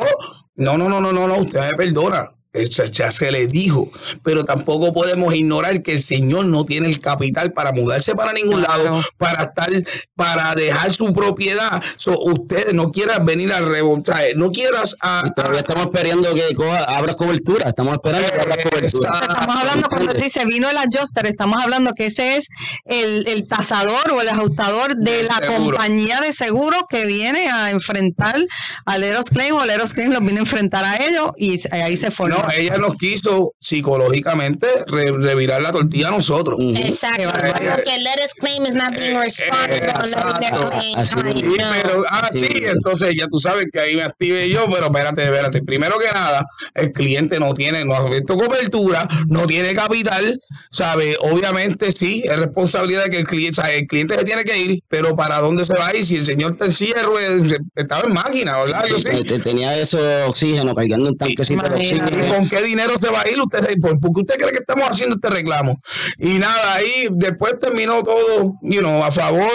No, 0.56 0.76
no, 0.76 0.88
no, 0.88 1.00
no, 1.00 1.12
no, 1.12 1.26
no, 1.26 1.38
usted 1.38 1.60
me 1.70 1.76
perdona. 1.76 2.30
Eso 2.52 2.84
ya 2.86 3.12
se 3.12 3.30
le 3.30 3.46
dijo, 3.46 3.90
pero 4.24 4.44
tampoco 4.44 4.92
podemos 4.92 5.32
ignorar 5.34 5.82
que 5.82 5.92
el 5.92 6.02
señor 6.02 6.46
no 6.46 6.64
tiene 6.64 6.88
el 6.88 6.98
capital 7.00 7.52
para 7.52 7.70
mudarse 7.70 8.14
para 8.14 8.32
ningún 8.32 8.60
Claro. 8.64 8.84
lado, 8.84 9.02
para 9.18 9.44
estar, 9.44 9.70
para 10.16 10.54
dejar 10.56 10.90
su 10.92 11.12
propiedad. 11.12 11.80
So, 11.96 12.18
ustedes 12.18 12.74
no 12.74 12.90
quieran 12.90 13.24
venir 13.24 13.52
a 13.52 13.60
revoltar, 13.60 14.22
no 14.34 14.50
quieras 14.50 14.96
a, 15.00 15.22
Y 15.26 15.30
todavía 15.32 15.60
estamos 15.60 15.86
esperando 15.86 16.34
que 16.34 16.42
abras 16.88 17.14
cobertura, 17.16 17.68
estamos 17.68 17.94
esperando 17.94 18.28
que 18.32 18.40
abras 18.40 18.58
cobertura. 18.68 19.10
Estamos 19.20 19.56
hablando, 19.56 19.88
cuando 19.88 20.12
dice 20.14 20.44
vino 20.44 20.68
el 20.68 20.76
adjuster, 20.76 21.26
estamos 21.26 21.62
hablando 21.62 21.92
que 21.92 22.06
ese 22.06 22.36
es 22.36 22.48
el, 22.84 23.28
el 23.28 23.46
tasador 23.46 24.10
o 24.12 24.20
el 24.22 24.28
ajustador 24.28 24.96
de 24.96 25.22
la 25.22 25.36
seguro. 25.36 25.76
compañía 25.76 26.20
de 26.20 26.32
seguros 26.32 26.82
que 26.88 27.04
viene 27.06 27.48
a 27.48 27.70
enfrentar 27.70 28.34
al 28.86 29.04
Eros 29.04 29.26
Claim 29.30 29.54
o 29.54 29.62
el 29.62 29.70
Eros 29.70 29.94
Claim 29.94 30.10
los 30.12 30.20
viene 30.20 30.38
a 30.38 30.40
enfrentar 30.40 30.84
a 30.84 30.96
ellos 30.96 31.30
y 31.36 31.56
ahí 31.72 31.96
se 31.96 32.10
forma. 32.10 32.36
No, 32.36 32.39
ella 32.56 32.76
nos 32.78 32.94
quiso 32.96 33.52
psicológicamente 33.58 34.66
re- 34.86 35.12
revirar 35.12 35.62
la 35.62 35.72
tortilla 35.72 36.08
a 36.08 36.10
nosotros. 36.12 36.58
Exacto, 36.60 37.24
barbaridad. 37.26 37.74
porque 37.76 37.98
let 37.98 38.24
us 38.24 38.34
claim 38.34 38.64
is 38.66 38.74
not 38.74 38.90
being 38.96 39.16
responsible. 39.18 39.92
Así. 40.96 41.14
Sí, 41.34 41.42
no. 41.58 41.64
pero, 41.82 42.02
ah, 42.10 42.28
sí, 42.32 42.48
entonces 42.66 43.14
ya 43.16 43.26
tú 43.28 43.38
sabes 43.38 43.66
que 43.72 43.80
ahí 43.80 43.96
me 43.96 44.02
active 44.02 44.48
yo, 44.48 44.66
pero 44.72 44.86
espérate, 44.86 45.24
espérate. 45.24 45.62
Primero 45.62 45.98
que 45.98 46.06
nada, 46.12 46.44
el 46.74 46.92
cliente 46.92 47.38
no 47.38 47.54
tiene, 47.54 47.84
no 47.84 47.94
ha 47.94 47.98
abierto 47.98 48.36
cobertura, 48.36 49.06
no 49.28 49.46
tiene 49.46 49.74
capital, 49.74 50.40
¿sabe? 50.70 51.16
Obviamente 51.20 51.92
sí, 51.92 52.22
es 52.24 52.36
responsabilidad 52.38 53.04
de 53.04 53.10
que 53.10 53.18
el 53.18 53.26
cliente, 53.26 53.60
o 53.60 53.64
sea, 53.64 53.74
el 53.74 53.86
cliente 53.86 54.16
se 54.16 54.24
tiene 54.24 54.44
que 54.44 54.58
ir, 54.58 54.80
pero 54.88 55.16
¿para 55.16 55.38
dónde 55.38 55.64
se 55.64 55.74
va 55.74 55.88
a 55.88 55.96
ir? 55.96 56.04
Si 56.04 56.16
el 56.16 56.26
señor 56.26 56.56
te 56.56 56.66
encierra, 56.66 57.00
estaba 57.74 58.06
en 58.06 58.12
máquina, 58.14 58.56
¿verdad? 58.58 58.84
Yo 58.88 58.98
sí. 58.98 59.04
Te- 59.04 59.24
te- 59.24 59.38
Tenía 59.40 59.76
eso 59.78 59.98
oxígeno, 60.28 60.74
cargando 60.74 61.08
un 61.08 61.16
tanquecito 61.16 61.62
de 61.68 61.74
oxígeno 61.74 62.06
con 62.34 62.48
qué 62.48 62.62
dinero 62.62 62.94
se 62.98 63.08
va 63.10 63.22
a 63.22 63.28
ir. 63.30 63.40
Usted, 63.40 63.58
¿Por 63.80 64.12
qué 64.14 64.20
usted 64.20 64.34
cree 64.36 64.50
que 64.50 64.58
estamos 64.58 64.88
haciendo 64.88 65.16
este 65.16 65.28
reclamo? 65.30 65.78
Y 66.18 66.34
nada, 66.34 66.74
ahí 66.74 67.08
después 67.10 67.54
terminó 67.60 68.02
todo, 68.02 68.54
you 68.62 68.80
know, 68.80 69.02
a 69.02 69.10
favor 69.10 69.50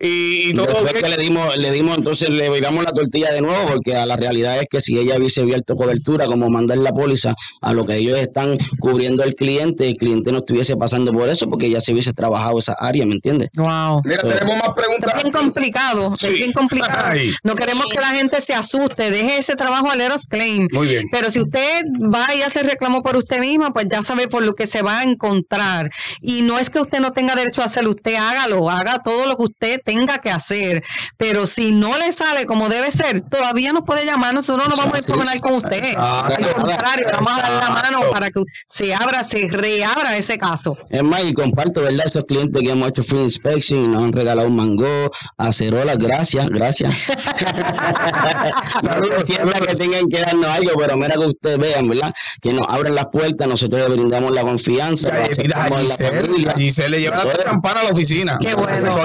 y, 0.00 0.06
y 0.08 0.50
Y 0.50 0.54
todo 0.54 0.66
después 0.84 1.02
que 1.02 1.08
le 1.08 1.16
dimos, 1.16 1.56
le 1.56 1.70
dimos, 1.70 1.96
entonces 1.98 2.30
le 2.30 2.50
viramos 2.50 2.84
la 2.84 2.92
tortilla 2.92 3.30
de 3.32 3.40
nuevo, 3.40 3.68
porque 3.68 3.96
a 3.96 4.06
la 4.06 4.16
realidad 4.16 4.58
es 4.58 4.66
que 4.70 4.80
si 4.80 4.98
ella 4.98 5.16
hubiese 5.18 5.40
abierto 5.42 5.76
cobertura, 5.76 6.26
como 6.26 6.48
mandar 6.50 6.78
la 6.78 6.92
póliza, 6.92 7.34
a 7.60 7.72
lo 7.72 7.86
que 7.86 7.96
ellos 7.96 8.18
están 8.18 8.56
cubriendo 8.80 9.22
el 9.22 9.34
cliente, 9.34 9.86
el 9.88 9.96
cliente 9.96 10.32
no 10.32 10.38
estuviese 10.38 10.76
pasando 10.76 11.12
por 11.12 11.28
eso, 11.28 11.48
porque 11.48 11.70
ya 11.70 11.80
se 11.80 11.92
hubiese 11.92 12.12
trabajado 12.12 12.58
esa 12.58 12.74
área, 12.78 13.04
¿me 13.06 13.14
entiendes? 13.14 13.50
Wow. 13.56 14.00
Mira, 14.04 14.20
tenemos 14.22 14.56
más 14.58 14.74
preguntas. 14.74 15.12
Es 15.16 15.22
bien 15.22 15.32
complicado, 15.32 16.14
Sí. 16.16 16.26
es 16.26 16.32
bien 16.34 16.52
complicado. 16.52 16.98
Ay. 17.12 17.30
No 17.42 17.54
queremos 17.54 17.86
que 17.86 18.00
la 18.00 18.08
gente 18.10 18.40
se 18.40 18.54
asuste, 18.54 19.10
deje 19.10 19.38
ese 19.38 19.54
trabajo 19.56 19.90
al 19.90 20.00
Eros 20.00 20.26
Claim. 20.26 20.68
Muy 20.72 20.86
bien. 20.88 21.06
Pero 21.10 21.30
si 21.30 21.40
usted 21.40 21.82
va 22.12 22.34
y 22.34 22.42
hace 22.42 22.62
reclamo 22.62 23.02
por 23.02 23.16
usted 23.16 23.40
misma, 23.40 23.72
pues 23.72 23.86
ya 23.90 24.02
sabe 24.02 24.28
por 24.28 24.42
lo 24.42 24.54
que 24.54 24.66
se 24.66 24.82
va 24.82 25.00
a 25.00 25.02
encontrar. 25.02 25.90
Y 26.20 26.42
no 26.42 26.58
es 26.58 26.70
que 26.70 26.80
usted 26.80 27.00
no 27.00 27.12
tenga 27.12 27.34
derecho 27.34 27.62
a 27.62 27.66
hacerlo, 27.66 27.90
usted 27.90 28.14
hágalo, 28.14 28.70
haga 28.70 28.98
todo 29.02 29.26
lo 29.26 29.36
que 29.36 29.44
usted 29.44 29.80
tenga 29.84 30.18
que 30.18 30.30
hacer. 30.30 30.82
Pero 31.16 31.46
si 31.46 31.72
no 31.72 31.96
le 31.98 32.12
sale 32.12 32.46
como 32.46 32.68
debe 32.68 32.90
ser, 32.90 33.20
todavía 33.22 33.72
nos 33.72 33.84
puede 33.84 34.04
llamar, 34.04 34.34
nosotros 34.34 34.68
no 34.68 34.76
vamos 34.76 34.94
a 34.94 34.98
impugnar 34.98 35.40
con 35.40 35.54
usted. 35.54 35.94
Al 35.96 36.54
contrario, 36.54 37.06
vamos 37.12 37.32
a 37.32 37.40
dar 37.40 37.52
la 37.52 37.70
mano 37.70 38.00
para 38.12 38.30
que 38.30 38.42
se 38.66 38.94
abra, 38.94 39.22
se 39.22 39.48
reabra 39.48 40.16
ese 40.16 40.38
caso. 40.38 40.76
Es 40.90 41.02
más, 41.02 41.24
y 41.24 41.34
comparto, 41.34 41.82
¿verdad? 41.82 42.06
Esos 42.06 42.24
clientes 42.24 42.62
que 42.62 42.70
hemos 42.70 42.88
hecho 42.88 43.02
free 43.02 43.22
inspection 43.22 43.84
y 43.84 43.88
nos 43.88 44.02
han 44.04 44.12
regalado 44.12 44.48
un 44.48 44.56
mango, 44.56 45.10
acerolas, 45.36 45.98
gracias, 45.98 46.48
gracias. 46.48 46.94
Saludos, 48.82 49.24
Siempre 49.26 49.60
que 49.66 49.74
tengan 49.74 50.08
que 50.08 50.20
darnos 50.20 50.46
algo, 50.46 50.72
pero 50.78 50.96
mira 50.96 51.14
que 51.14 51.26
ustedes 51.26 51.58
vean, 51.58 51.88
¿verdad? 51.88 51.97
Que 52.40 52.52
nos 52.52 52.66
abren 52.68 52.94
las 52.94 53.06
puertas, 53.06 53.48
nosotros 53.48 53.88
le 53.88 53.96
brindamos 53.96 54.32
la 54.34 54.42
confianza, 54.42 55.08
a 55.08 55.26
Giselle, 55.26 55.52
familia. 56.28 56.50
a 56.52 56.56
Giselle 56.58 56.88
le 56.90 57.00
lleva 57.00 57.24
la 57.24 57.44
campana 57.44 57.80
a 57.80 57.84
la 57.84 57.90
oficina. 57.90 58.38
Qué 58.40 58.54
bueno. 58.54 58.96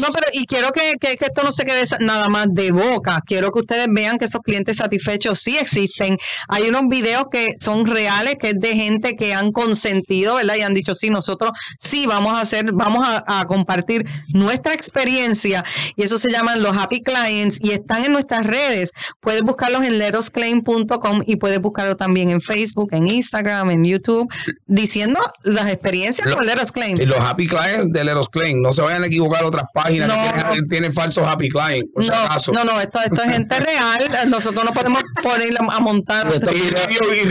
No, 0.00 0.06
pero 0.12 0.26
y 0.32 0.46
quiero 0.46 0.70
que, 0.72 0.94
que- 1.00 1.16
que 1.16 1.24
esto 1.26 1.42
no 1.42 1.52
se 1.52 1.64
quede 1.64 1.82
nada 2.00 2.28
más 2.28 2.46
de 2.50 2.70
boca. 2.72 3.20
Quiero 3.26 3.50
que 3.52 3.60
ustedes 3.60 3.86
vean 3.90 4.18
que 4.18 4.24
esos 4.26 4.40
clientes 4.42 4.76
satisfechos 4.78 5.38
sí 5.38 5.56
existen. 5.58 6.18
Hay 6.48 6.68
unos 6.68 6.82
videos 6.88 7.26
que 7.30 7.48
son 7.60 7.86
reales, 7.86 8.36
que 8.40 8.50
es 8.50 8.54
de 8.60 8.74
gente 8.74 9.16
que 9.16 9.32
han 9.34 9.52
consentido, 9.52 10.36
¿verdad? 10.36 10.56
Y 10.56 10.62
han 10.62 10.74
dicho, 10.74 10.94
sí, 10.94 11.10
nosotros 11.10 11.52
sí 11.78 12.06
vamos 12.06 12.34
a 12.34 12.40
hacer, 12.40 12.72
vamos 12.72 13.06
a, 13.06 13.40
a 13.40 13.44
compartir 13.46 14.04
nuestra 14.32 14.74
experiencia. 14.74 15.64
Y 15.96 16.02
eso 16.04 16.18
se 16.18 16.30
llaman 16.30 16.62
los 16.62 16.76
Happy 16.76 17.02
Clients 17.02 17.58
y 17.60 17.72
están 17.72 18.04
en 18.04 18.12
nuestras 18.12 18.46
redes. 18.46 18.90
Puedes 19.20 19.42
buscarlos 19.42 19.84
en 19.84 19.98
lerosclaim.com 19.98 21.22
y 21.26 21.36
puedes 21.36 21.60
buscarlo 21.60 21.96
también 21.96 22.03
en 22.04 22.40
Facebook, 22.40 22.90
en 22.92 23.06
Instagram, 23.08 23.70
en 23.70 23.84
YouTube, 23.84 24.28
diciendo 24.66 25.18
las 25.44 25.68
experiencias 25.68 26.28
Lo- 26.28 26.36
con 26.36 26.46
Leros 26.46 26.70
Claim. 26.72 26.96
Y 27.00 27.06
los 27.06 27.18
happy 27.18 27.46
clients 27.46 27.92
de 27.92 28.04
Leros 28.04 28.28
Claim. 28.28 28.60
No 28.60 28.72
se 28.72 28.82
vayan 28.82 29.02
a 29.02 29.06
equivocar 29.06 29.44
otras 29.44 29.64
páginas 29.72 30.08
No, 30.08 30.14
que 30.54 30.60
tienen, 30.68 30.92
falsos 30.92 31.26
happy 31.26 31.48
clients, 31.48 31.90
por 31.92 32.02
si 32.04 32.10
No, 32.10 32.16
acaso. 32.16 32.52
no, 32.52 32.64
no, 32.64 32.80
esto, 32.80 33.00
esto 33.04 33.22
es 33.22 33.32
gente 33.32 33.58
real. 33.60 34.30
Nosotros 34.30 34.64
no 34.64 34.72
podemos 34.72 35.02
poner 35.22 35.50
a 35.58 35.80
montar. 35.80 36.26
Y 36.26 36.70
reviews, 36.70 37.16
y 37.18 37.24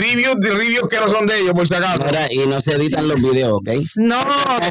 reviews, 0.49 0.87
que 0.89 0.99
no 0.99 1.09
son 1.09 1.25
de 1.27 1.39
ellos, 1.39 1.53
por 1.53 1.67
si 1.67 1.73
acaso. 1.75 2.03
Mira, 2.05 2.31
y 2.31 2.45
no 2.47 2.59
se 2.61 2.71
editan 2.73 3.07
los 3.07 3.21
videos, 3.21 3.51
¿ok? 3.53 3.69
No, 3.97 4.19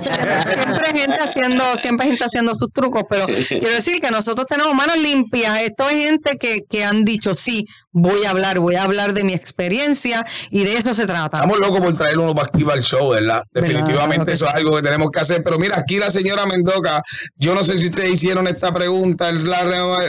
siempre 0.01 0.87
hay 0.88 0.99
gente 1.01 1.19
haciendo, 1.21 1.77
siempre 1.77 2.05
hay 2.05 2.11
gente 2.12 2.25
haciendo 2.25 2.55
sus 2.55 2.73
trucos, 2.73 3.03
pero 3.09 3.27
quiero 3.49 3.71
decir 3.71 4.01
que 4.01 4.11
nosotros 4.11 4.47
tenemos 4.47 4.75
manos 4.75 4.99
limpias. 4.99 5.61
Esto 5.62 5.88
es 5.88 6.05
gente 6.05 6.37
que, 6.38 6.61
que 6.69 6.85
han 6.85 7.05
dicho, 7.05 7.35
sí, 7.35 7.67
voy 7.93 8.25
a 8.25 8.31
hablar, 8.31 8.59
voy 8.59 8.75
a 8.75 8.83
hablar 8.83 9.13
de 9.13 9.23
mi 9.23 9.35
experiencia 9.35 10.27
y 10.51 10.65
de 10.65 10.75
eso 10.75 10.95
se 10.95 11.07
trata. 11.07 11.39
Estamos 11.39 11.59
locos 11.59 11.81
por 11.81 11.97
traer 11.97 12.19
uno 12.19 12.35
para 12.35 12.47
activar 12.47 12.79
el 12.79 12.83
show, 12.83 13.11
¿verdad? 13.11 13.43
Definitivamente 13.53 14.33
eso 14.33 14.49
es 14.49 14.55
algo 14.55 14.77
que 14.77 14.83
tenemos 14.83 15.11
que 15.11 15.21
hacer. 15.21 15.43
Pero 15.43 15.59
mira, 15.59 15.79
aquí 15.79 15.99
la 15.99 16.11
señora 16.11 16.47
Mendoza, 16.47 17.03
yo 17.37 17.55
no 17.55 17.63
sé 17.65 17.79
si 17.79 17.87
ustedes 17.87 18.13
hicieron 18.13 18.47
esta 18.49 18.73
pregunta. 18.73 19.31
La, 19.33 19.65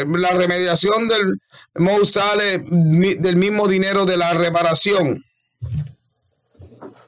la 0.06 0.30
remediación 0.32 1.08
del 1.08 1.40
MOU 1.76 2.06
sale 2.06 2.60
del 2.60 3.36
mismo 3.36 3.68
dinero 3.68 4.06
de 4.06 4.18
la 4.18 4.34
reparación. 4.34 5.24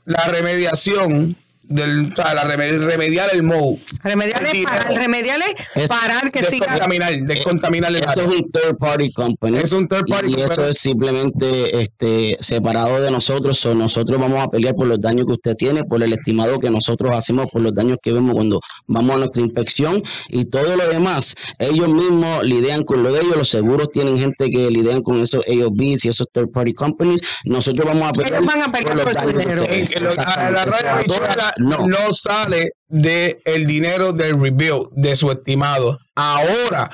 La 0.06 0.26
remediación 0.26 1.36
del, 1.68 2.12
o 2.12 2.16
sea, 2.16 2.34
la 2.34 2.44
remed- 2.46 2.80
remediar 2.86 3.30
el 3.34 3.44
MOU. 3.44 3.80
Remediar 4.04 4.44
es 4.46 4.64
parar, 4.64 4.94
remediar 4.96 5.40
es 5.76 5.88
parar 5.88 6.32
que 6.32 6.44
siga. 6.44 6.66
Descontaminar, 6.68 7.14
descontaminar 7.22 7.90
el 7.92 7.98
Eso 7.98 8.10
área. 8.10 8.24
es 8.24 8.30
un 8.30 8.52
third 8.52 8.78
party 8.78 9.12
company. 9.14 9.58
Es 9.58 9.72
un 9.72 9.88
third 9.88 10.06
party 10.08 10.34
Y 10.38 10.42
eso 10.42 10.68
es 10.68 10.78
simplemente 10.80 11.82
este, 11.82 12.38
separado 12.40 13.02
de 13.02 13.12
nosotros. 13.12 13.66
O 13.66 13.74
nosotros 13.76 14.20
vamos 14.20 14.44
a 14.44 14.48
pelear 14.50 14.76
por 14.76 14.88
los 14.88 15.00
daños 15.00 15.26
que 15.26 15.34
usted 15.34 15.56
tiene, 15.56 15.84
por 15.84 16.02
el 16.04 16.14
estimado 16.14 16.60
que 16.60 16.70
nosotros 16.70 17.16
hacemos, 17.16 17.50
por 17.52 17.62
los 17.62 17.74
daños 17.74 17.98
que 18.02 18.14
vemos 18.14 18.34
cuando 18.36 18.60
vamos 18.88 19.12
a 19.16 19.18
nuestra 19.20 19.42
inspección 19.42 20.02
y 20.30 20.46
todo 20.46 20.76
lo 20.76 20.88
demás. 20.90 21.36
Ellos 21.60 21.90
mismos 21.90 22.44
lidian 22.44 22.84
con 22.84 23.04
lo 23.04 23.12
de 23.12 23.22
ellos. 23.22 23.38
Los 23.38 23.50
seguros 23.50 23.92
tienen 23.92 24.18
gente 24.18 24.50
que 24.50 24.70
lidian 24.70 25.02
con 25.02 25.22
esos 25.22 25.44
AOBs 25.48 26.06
y 26.06 26.10
esos 26.10 26.28
third 26.32 26.52
party 26.52 26.74
companies. 26.74 27.22
Nosotros 27.46 27.86
vamos 27.86 28.10
a 28.10 28.12
pelear, 28.12 28.34
Ellos 28.42 28.46
van 28.54 28.62
a 28.62 28.72
pelear 28.72 28.96
los 28.96 29.04
por 29.04 29.14
su 29.14 29.20
daños 29.20 29.62
ustedes. 29.62 30.02
la 30.02 30.08
Exactamente. 30.08 31.55
No. 31.58 32.14
sale 32.14 32.72
de 32.88 33.42
el 33.46 33.66
dinero 33.66 34.12
del 34.12 34.40
rebuild 34.40 34.90
de 34.92 35.16
su 35.16 35.32
estimado. 35.32 36.00
Ahora, 36.16 36.90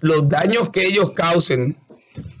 los 0.00 0.28
daños 0.28 0.70
que 0.70 0.82
ellos 0.82 1.12
causen 1.12 1.76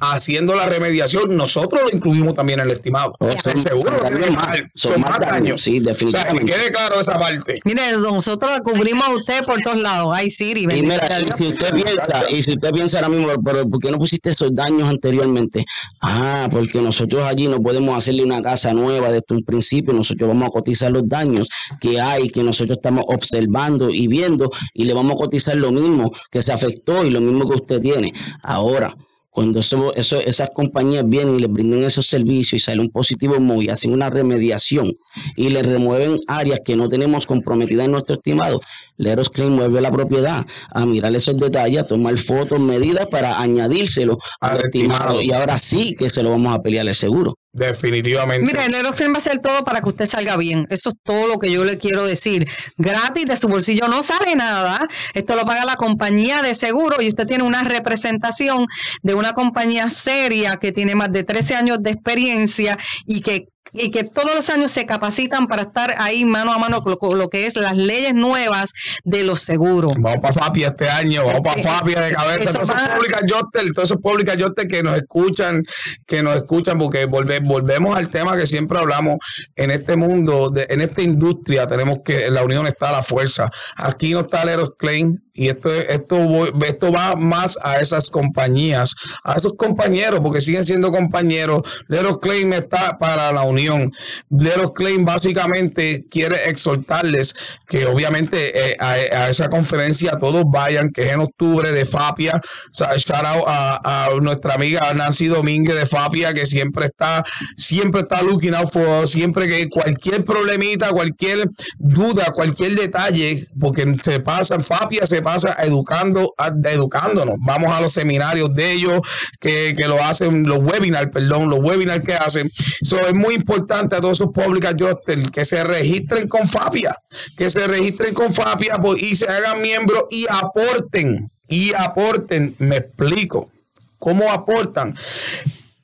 haciendo 0.00 0.54
la 0.54 0.66
remediación, 0.66 1.36
nosotros 1.36 1.82
lo 1.84 1.90
incluimos 1.96 2.34
también 2.34 2.60
en 2.60 2.66
el 2.66 2.72
estimado. 2.72 3.14
Oh, 3.20 3.30
son- 3.42 3.60
seguro 3.60 3.98
son 4.00 4.34
más- 4.34 4.56
son, 4.74 4.92
son 4.92 5.00
más 5.00 5.18
daños. 5.20 5.30
daños, 5.30 5.62
sí, 5.62 5.70
O 5.80 5.82
sea, 5.82 5.82
que 5.82 5.90
definitivamente. 5.90 6.52
quede 6.52 6.70
claro 6.70 7.00
esa 7.00 7.18
parte. 7.18 7.60
Mire, 7.64 7.92
nosotros 7.92 8.50
la 8.50 8.60
cubrimos 8.60 9.06
a 9.06 9.10
usted 9.12 9.44
por 9.44 9.60
todos 9.60 9.78
lados. 9.78 10.12
Ay, 10.14 10.30
Siri, 10.30 10.62
Y 10.64 10.82
mira, 10.82 11.08
y 11.20 11.26
si 11.36 11.48
usted 11.48 11.72
piensa, 11.74 12.30
y 12.30 12.42
si 12.42 12.52
usted 12.52 12.70
piensa 12.70 12.98
ahora 12.98 13.08
mismo, 13.10 13.28
pero 13.44 13.68
¿por 13.68 13.80
qué 13.80 13.90
no 13.90 13.98
pusiste 13.98 14.30
esos 14.30 14.54
daños 14.54 14.88
anteriormente? 14.88 15.64
Ah, 16.00 16.48
porque 16.50 16.80
nosotros 16.80 17.24
allí 17.24 17.46
no 17.48 17.60
podemos 17.60 17.96
hacerle 17.96 18.22
una 18.24 18.42
casa 18.42 18.72
nueva 18.72 19.10
desde 19.10 19.24
un 19.30 19.42
principio, 19.44 19.92
nosotros 19.92 20.28
vamos 20.28 20.48
a 20.48 20.50
cotizar 20.50 20.90
los 20.90 21.08
daños 21.08 21.48
que 21.80 22.00
hay, 22.00 22.28
que 22.30 22.42
nosotros 22.42 22.76
estamos 22.78 23.04
observando 23.08 23.90
y 23.90 24.06
viendo, 24.08 24.50
y 24.74 24.84
le 24.84 24.94
vamos 24.94 25.12
a 25.12 25.16
cotizar 25.16 25.56
lo 25.56 25.70
mismo 25.70 26.10
que 26.30 26.42
se 26.42 26.52
afectó 26.52 27.04
y 27.04 27.10
lo 27.10 27.20
mismo 27.20 27.48
que 27.48 27.56
usted 27.56 27.80
tiene. 27.80 28.12
Ahora, 28.42 28.94
cuando 29.30 29.60
eso, 29.60 29.94
esas 29.94 30.50
compañías 30.50 31.08
vienen 31.08 31.36
y 31.36 31.40
les 31.40 31.50
brindan 31.50 31.84
esos 31.84 32.06
servicios 32.06 32.54
y 32.54 32.58
sale 32.58 32.80
un 32.80 32.90
positivo 32.90 33.36
y 33.62 33.68
hacen 33.68 33.92
una 33.92 34.10
remediación 34.10 34.92
y 35.36 35.50
le 35.50 35.62
remueven 35.62 36.18
áreas 36.26 36.60
que 36.64 36.76
no 36.76 36.88
tenemos 36.88 37.26
comprometidas 37.26 37.86
en 37.86 37.92
nuestro 37.92 38.16
estimado, 38.16 38.60
Leros 38.96 39.30
Claim 39.30 39.50
mueve 39.52 39.80
la 39.80 39.90
propiedad 39.90 40.44
a 40.74 40.86
mirar 40.86 41.14
esos 41.14 41.36
detalles, 41.36 41.80
a 41.80 41.86
tomar 41.86 42.16
fotos, 42.18 42.60
medidas 42.60 43.06
para 43.06 43.40
añadírselo 43.40 44.18
al, 44.40 44.50
Al 44.58 44.64
estimado. 44.66 44.98
estimado. 45.18 45.22
Y 45.22 45.32
ahora 45.32 45.58
sí 45.58 45.94
que 45.98 46.10
se 46.10 46.22
lo 46.22 46.30
vamos 46.30 46.54
a 46.54 46.62
pelear 46.62 46.86
el 46.86 46.94
seguro. 46.94 47.34
Definitivamente. 47.52 48.46
Mire, 48.46 48.64
el 48.66 48.74
Eroxen 48.74 49.10
va 49.10 49.16
a 49.16 49.18
hacer 49.18 49.40
todo 49.40 49.64
para 49.64 49.80
que 49.80 49.88
usted 49.88 50.06
salga 50.06 50.36
bien. 50.36 50.66
Eso 50.70 50.90
es 50.90 50.94
todo 51.04 51.26
lo 51.26 51.38
que 51.40 51.50
yo 51.50 51.64
le 51.64 51.78
quiero 51.78 52.06
decir. 52.06 52.48
Gratis 52.76 53.26
de 53.26 53.36
su 53.36 53.48
bolsillo 53.48 53.88
no 53.88 54.04
sale 54.04 54.36
nada. 54.36 54.78
Esto 55.14 55.34
lo 55.34 55.44
paga 55.44 55.64
la 55.64 55.74
compañía 55.74 56.42
de 56.42 56.54
seguro 56.54 57.02
y 57.02 57.08
usted 57.08 57.26
tiene 57.26 57.42
una 57.42 57.64
representación 57.64 58.66
de 59.02 59.14
una 59.14 59.32
compañía 59.32 59.90
seria 59.90 60.56
que 60.56 60.70
tiene 60.70 60.94
más 60.94 61.10
de 61.10 61.24
13 61.24 61.56
años 61.56 61.78
de 61.82 61.90
experiencia 61.90 62.78
y 63.06 63.20
que 63.20 63.46
y 63.72 63.90
que 63.90 64.04
todos 64.04 64.34
los 64.34 64.50
años 64.50 64.70
se 64.70 64.86
capacitan 64.86 65.46
para 65.46 65.62
estar 65.62 65.94
ahí 65.98 66.24
mano 66.24 66.52
a 66.52 66.58
mano 66.58 66.82
con 66.82 67.18
lo, 67.18 67.28
que 67.28 67.46
es 67.46 67.56
las 67.56 67.76
leyes 67.76 68.14
nuevas 68.14 68.70
de 69.04 69.24
los 69.24 69.40
seguros. 69.42 69.92
Vamos 69.98 70.20
para 70.20 70.32
Fapia 70.34 70.68
este 70.68 70.88
año, 70.88 71.24
vamos 71.26 71.40
para 71.42 71.60
Eh, 71.60 71.64
Fapia 71.64 72.00
de 72.00 72.12
cabeza. 72.12 72.52
Todos 72.52 72.68
esos 72.70 72.88
públicas 72.88 73.22
Yostel, 73.26 73.72
todos 73.74 73.90
esos 73.90 74.02
públicas 74.02 74.36
Yostel 74.36 74.68
que 74.68 74.82
nos 74.82 74.96
escuchan, 74.96 75.62
que 76.06 76.22
nos 76.22 76.36
escuchan, 76.36 76.78
porque 76.78 77.06
volve- 77.06 77.40
volvemos 77.42 77.96
al 77.96 78.08
tema 78.10 78.36
que 78.36 78.46
siempre 78.46 78.78
hablamos 78.78 79.16
en 79.56 79.70
este 79.70 79.96
mundo, 79.96 80.50
de- 80.50 80.66
en 80.70 80.80
esta 80.80 81.02
industria, 81.02 81.66
tenemos 81.66 81.98
que, 82.04 82.30
la 82.30 82.42
unión 82.44 82.66
está 82.66 82.92
la 82.92 83.02
fuerza. 83.02 83.48
Aquí 83.76 84.12
no 84.12 84.20
está 84.20 84.42
el 84.42 84.48
Eros 84.50 84.70
Claim. 84.78 85.16
Y 85.32 85.48
esto, 85.48 85.72
esto, 85.72 86.46
esto 86.64 86.92
va 86.92 87.16
más 87.16 87.58
a 87.62 87.80
esas 87.80 88.10
compañías, 88.10 88.94
a 89.24 89.34
esos 89.34 89.54
compañeros, 89.54 90.20
porque 90.20 90.40
siguen 90.40 90.64
siendo 90.64 90.90
compañeros. 90.90 91.62
Leros 91.88 92.18
Claim 92.18 92.52
está 92.52 92.98
para 92.98 93.32
la 93.32 93.42
unión. 93.42 93.92
Leros 94.28 94.72
Claim 94.72 95.04
básicamente 95.04 96.04
quiere 96.10 96.48
exhortarles 96.48 97.34
que 97.68 97.86
obviamente 97.86 98.70
eh, 98.70 98.76
a, 98.78 98.90
a 98.92 99.30
esa 99.30 99.48
conferencia 99.48 100.12
todos 100.12 100.44
vayan, 100.46 100.90
que 100.90 101.02
es 101.02 101.12
en 101.12 101.20
octubre 101.20 101.72
de 101.72 101.84
Fapia. 101.84 102.40
O 102.42 102.74
sea, 102.74 102.96
shout 102.96 103.24
out 103.24 103.44
a, 103.46 104.06
a 104.06 104.10
nuestra 104.20 104.54
amiga 104.54 104.92
Nancy 104.94 105.26
Domínguez 105.26 105.76
de 105.76 105.86
Fapia, 105.86 106.34
que 106.34 106.46
siempre 106.46 106.86
está, 106.86 107.24
siempre 107.56 108.02
está 108.02 108.22
looking 108.22 108.54
out 108.54 108.72
for, 108.72 109.06
siempre 109.06 109.48
que 109.48 109.68
cualquier 109.68 110.24
problemita, 110.24 110.90
cualquier 110.90 111.48
duda, 111.78 112.32
cualquier 112.32 112.74
detalle, 112.74 113.46
porque 113.58 113.86
se 114.02 114.20
pasa 114.20 114.56
en 114.56 114.64
Fapia, 114.64 115.06
se 115.06 115.19
pasa 115.20 115.56
educando, 115.62 116.34
educándonos. 116.64 117.36
Vamos 117.40 117.70
a 117.70 117.80
los 117.80 117.92
seminarios 117.92 118.54
de 118.54 118.72
ellos 118.72 119.00
que, 119.40 119.74
que 119.76 119.86
lo 119.86 120.02
hacen, 120.02 120.44
los 120.46 120.58
webinars, 120.58 121.10
perdón, 121.12 121.50
los 121.50 121.60
webinars 121.60 122.04
que 122.04 122.14
hacen. 122.14 122.50
So, 122.82 122.98
es 123.00 123.14
muy 123.14 123.34
importante 123.34 123.96
a 123.96 124.00
todos 124.00 124.20
esos 124.20 124.32
public 124.32 124.64
adjusters 124.64 125.30
que 125.30 125.44
se 125.44 125.64
registren 125.64 126.28
con 126.28 126.48
FAPIA, 126.48 126.96
que 127.36 127.50
se 127.50 127.66
registren 127.66 128.14
con 128.14 128.32
FAPIA 128.32 128.76
pues, 128.76 129.02
y 129.02 129.16
se 129.16 129.26
hagan 129.26 129.62
miembros 129.62 130.04
y 130.10 130.26
aporten, 130.28 131.30
y 131.48 131.72
aporten. 131.74 132.54
Me 132.58 132.76
explico. 132.76 133.50
¿Cómo 133.98 134.30
aportan? 134.32 134.96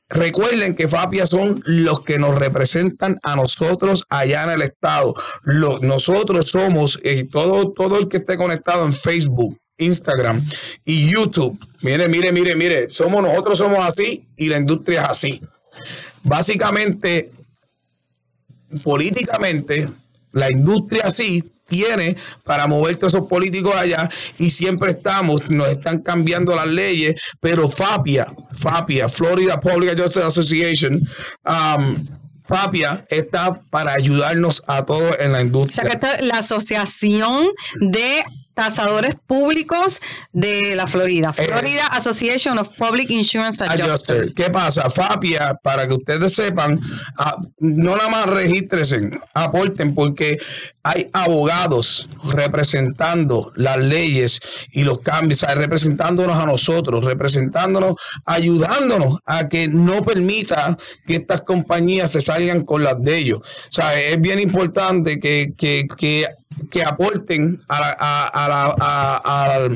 Recuerden 0.08 0.76
que 0.76 0.86
FAPIA 0.86 1.26
son 1.26 1.62
los 1.66 2.04
que 2.04 2.18
nos 2.18 2.36
representan 2.36 3.18
a 3.22 3.34
nosotros 3.34 4.04
allá 4.08 4.44
en 4.44 4.50
el 4.50 4.62
estado. 4.62 5.14
Nosotros 5.82 6.48
somos, 6.48 7.00
eh, 7.02 7.28
todo, 7.30 7.72
todo 7.72 7.98
el 7.98 8.08
que 8.08 8.18
esté 8.18 8.36
conectado 8.36 8.86
en 8.86 8.92
Facebook, 8.92 9.58
Instagram 9.78 10.40
y 10.84 11.10
YouTube. 11.10 11.58
Mire, 11.82 12.08
mire, 12.08 12.30
mire, 12.30 12.54
mire. 12.54 12.88
Somos 12.88 13.20
nosotros 13.22 13.58
somos 13.58 13.80
así 13.80 14.24
y 14.36 14.48
la 14.48 14.58
industria 14.58 15.02
es 15.02 15.08
así. 15.08 15.42
Básicamente, 16.22 17.32
políticamente, 18.84 19.88
la 20.32 20.50
industria 20.52 21.02
así 21.06 21.42
tiene 21.66 22.16
para 22.44 22.66
mover 22.66 22.96
todos 22.96 23.14
esos 23.14 23.28
políticos 23.28 23.74
allá 23.74 24.08
y 24.38 24.50
siempre 24.50 24.92
estamos, 24.92 25.48
nos 25.50 25.68
están 25.68 26.00
cambiando 26.00 26.54
las 26.54 26.66
leyes, 26.68 27.20
pero 27.40 27.68
FAPIA, 27.68 28.26
FAPIA, 28.58 29.08
Florida 29.08 29.60
Public 29.60 30.00
Justice 30.00 30.24
Association, 30.24 31.00
um, 31.44 32.06
FAPIA 32.44 33.04
está 33.10 33.60
para 33.70 33.92
ayudarnos 33.92 34.62
a 34.68 34.84
todos 34.84 35.16
en 35.18 35.32
la 35.32 35.38
O 35.38 35.42
industria. 35.42 35.74
sea 35.74 35.84
que 35.84 35.94
esta 35.94 36.14
es 36.14 36.24
la 36.26 36.38
Asociación 36.38 37.48
de 37.80 38.22
Tasadores 38.54 39.16
Públicos 39.26 40.00
de 40.32 40.74
la 40.76 40.86
Florida. 40.86 41.34
Eh, 41.36 41.44
Florida 41.44 41.88
Association 41.88 42.56
of 42.58 42.70
Public 42.78 43.10
Insurance 43.10 43.62
Adjuster. 43.62 43.84
Adjusters. 43.90 44.34
¿Qué 44.34 44.48
pasa? 44.48 44.88
FAPIA, 44.88 45.58
para 45.62 45.86
que 45.86 45.92
ustedes 45.94 46.32
sepan, 46.34 46.80
ah, 47.18 47.36
no 47.58 47.96
nada 47.96 48.08
más 48.08 48.26
regístrense, 48.26 49.10
aporten, 49.34 49.94
porque 49.94 50.38
hay 50.88 51.10
abogados 51.12 52.08
representando 52.32 53.50
las 53.56 53.78
leyes 53.78 54.40
y 54.70 54.84
los 54.84 55.00
cambios, 55.00 55.42
o 55.42 55.46
sea, 55.46 55.54
representándonos 55.56 56.38
a 56.38 56.46
nosotros, 56.46 57.04
representándonos, 57.04 57.96
ayudándonos 58.24 59.18
a 59.26 59.48
que 59.48 59.66
no 59.68 60.02
permita 60.04 60.78
que 61.06 61.16
estas 61.16 61.42
compañías 61.42 62.12
se 62.12 62.20
salgan 62.20 62.64
con 62.64 62.84
las 62.84 63.02
de 63.02 63.18
ellos. 63.18 63.38
O 63.40 63.72
sea, 63.72 63.98
es 64.00 64.20
bien 64.20 64.38
importante 64.38 65.18
que, 65.18 65.52
que, 65.56 65.86
que 65.98 66.26
que 66.70 66.82
aporten 66.82 67.58
a, 67.68 67.80
la, 67.80 67.96
a, 68.00 68.26
a, 68.28 68.48
la, 68.48 68.62
a, 68.80 69.20
a, 69.24 69.68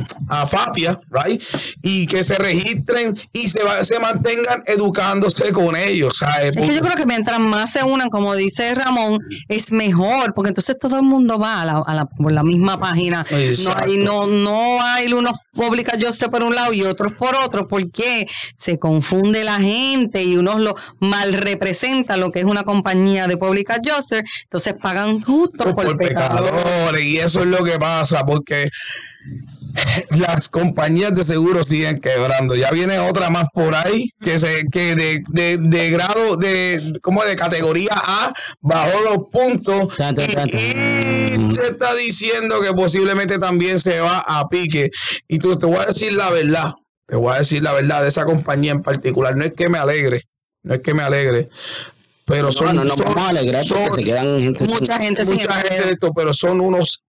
a 0.43 0.47
FAPIA, 0.47 0.99
right? 1.11 1.43
Y 1.83 2.07
que 2.07 2.25
se 2.25 2.37
registren 2.39 3.21
y 3.35 3.49
se, 3.51 3.63
va- 3.63 3.85
se 3.85 3.99
mantengan 3.99 4.63
educándose 4.67 5.53
con 5.53 5.77
ellos, 5.77 6.17
¿sabes? 6.17 6.57
Es 6.57 6.69
que 6.69 6.75
yo 6.75 6.81
creo 6.81 6.95
que 6.97 7.05
mientras 7.05 7.39
más 7.39 7.73
se 7.75 7.83
unan, 7.85 8.09
como 8.09 8.35
dice 8.35 8.75
Ramón, 8.75 9.19
es 9.49 9.73
mejor, 9.73 10.33
porque 10.33 10.49
entonces 10.49 10.79
todo 10.81 11.00
el 11.01 11.07
mundo 11.07 11.39
va 11.39 11.63
a 11.63 11.65
la, 11.65 11.79
a 11.79 11.95
la, 11.95 12.07
por 12.07 12.33
la 12.33 12.43
misma 12.43 12.79
página. 12.79 13.27
No 13.65 13.75
hay, 13.77 13.97
no, 13.99 14.27
no 14.27 14.83
hay 14.83 15.13
unos 15.13 15.37
public 15.53 15.89
adjusters 15.95 16.31
por 16.31 16.43
un 16.43 16.55
lado 16.55 16.73
y 16.73 16.83
otros 16.83 17.13
por 17.13 17.35
otro, 17.43 17.67
porque 17.67 18.27
se 18.57 18.79
confunde 18.79 19.45
la 19.45 19.59
gente 19.59 20.23
y 20.23 20.37
unos 20.37 20.61
lo 20.61 20.77
mal 21.01 21.35
representa 21.35 22.17
lo 22.17 22.31
que 22.31 22.41
es 22.41 22.45
una 22.45 22.65
compañía 22.65 23.27
de 23.27 23.37
public 23.37 23.71
adjuster, 23.71 24.25
entonces 24.45 24.75
pagan 24.81 25.21
justo 25.21 25.75
por, 25.75 25.87
por 25.87 25.97
pecador. 25.97 26.55
pecadores 26.55 27.03
y 27.03 27.19
eso 27.19 27.41
es 27.41 27.47
lo 27.47 27.65
que 27.65 27.79
pasa 27.79 28.25
porque 28.25 28.69
las 30.19 30.49
compañías 30.49 31.15
de 31.15 31.25
seguro 31.25 31.63
siguen 31.63 31.99
quebrando. 31.99 32.55
Ya 32.57 32.71
viene 32.71 32.99
otra 32.99 33.31
más 33.31 33.47
por 33.53 33.75
ahí 33.75 34.11
que 34.21 34.39
se 34.39 34.65
que 34.71 34.97
de, 34.97 35.23
de, 35.29 35.59
de 35.59 35.91
grado 35.91 36.37
de 36.37 36.99
como 37.03 37.23
de 37.25 37.37
categoría 37.37 37.93
A 37.93 38.33
bajó 38.61 39.01
los 39.05 39.29
puntos. 39.31 39.97
Tan, 39.97 40.15
tan, 40.15 40.27
tan, 40.27 40.49
tan. 40.49 40.59
Y 40.59 40.90
se 41.61 41.69
está 41.73 41.95
diciendo 41.95 42.61
que 42.61 42.73
posiblemente 42.73 43.39
también 43.39 43.79
se 43.79 44.01
va 44.01 44.19
a 44.27 44.49
pique. 44.49 44.91
Y 45.29 45.39
tú 45.39 45.57
te 45.57 45.67
voy 45.67 45.77
a 45.79 45.87
decir 45.87 46.13
la 46.13 46.31
verdad. 46.31 46.73
Te 47.07 47.17
voy 47.17 47.35
a 47.35 47.39
decir 47.39 47.63
la 47.63 47.73
verdad 47.73 48.03
de 48.03 48.09
esa 48.09 48.25
compañía 48.25 48.73
en 48.73 48.83
particular. 48.83 49.37
No 49.37 49.45
es 49.45 49.53
que 49.53 49.69
me 49.69 49.79
alegre, 49.79 50.23
no 50.63 50.75
es 50.75 50.81
que 50.81 50.95
me 50.95 51.03
alegre. 51.03 51.49
Pero 52.25 52.53
son, 52.53 52.69
No, 52.77 52.85
no 52.85 52.85
nos 52.85 52.97
son- 52.97 53.07
vamos 53.07 53.23
a 53.25 53.29
alegrar 53.31 53.65
porque 53.69 53.95
se 53.95 54.05
quedan 54.05 54.41
gente 54.41 54.65
sin- 54.65 54.75
Mucha 54.75 54.99
gente 55.01 55.25
sin 55.25 55.35
mucha 55.35 55.53
gente 55.55 55.67
empleo. 55.69 55.87
de 55.87 55.93
esto, 55.93 56.13
pero 56.15 56.33
son 56.35 56.61
unos 56.61 57.03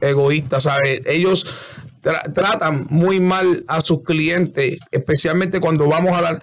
egoístas, 0.00 0.64
¿sabes? 0.64 1.00
Ellos 1.06 1.46
tra- 2.02 2.32
tratan 2.34 2.86
muy 2.90 3.20
mal 3.20 3.64
a 3.68 3.80
sus 3.80 4.02
clientes, 4.02 4.78
especialmente 4.90 5.60
cuando 5.60 5.86
vamos 5.86 6.12
a 6.18 6.20
dar, 6.22 6.42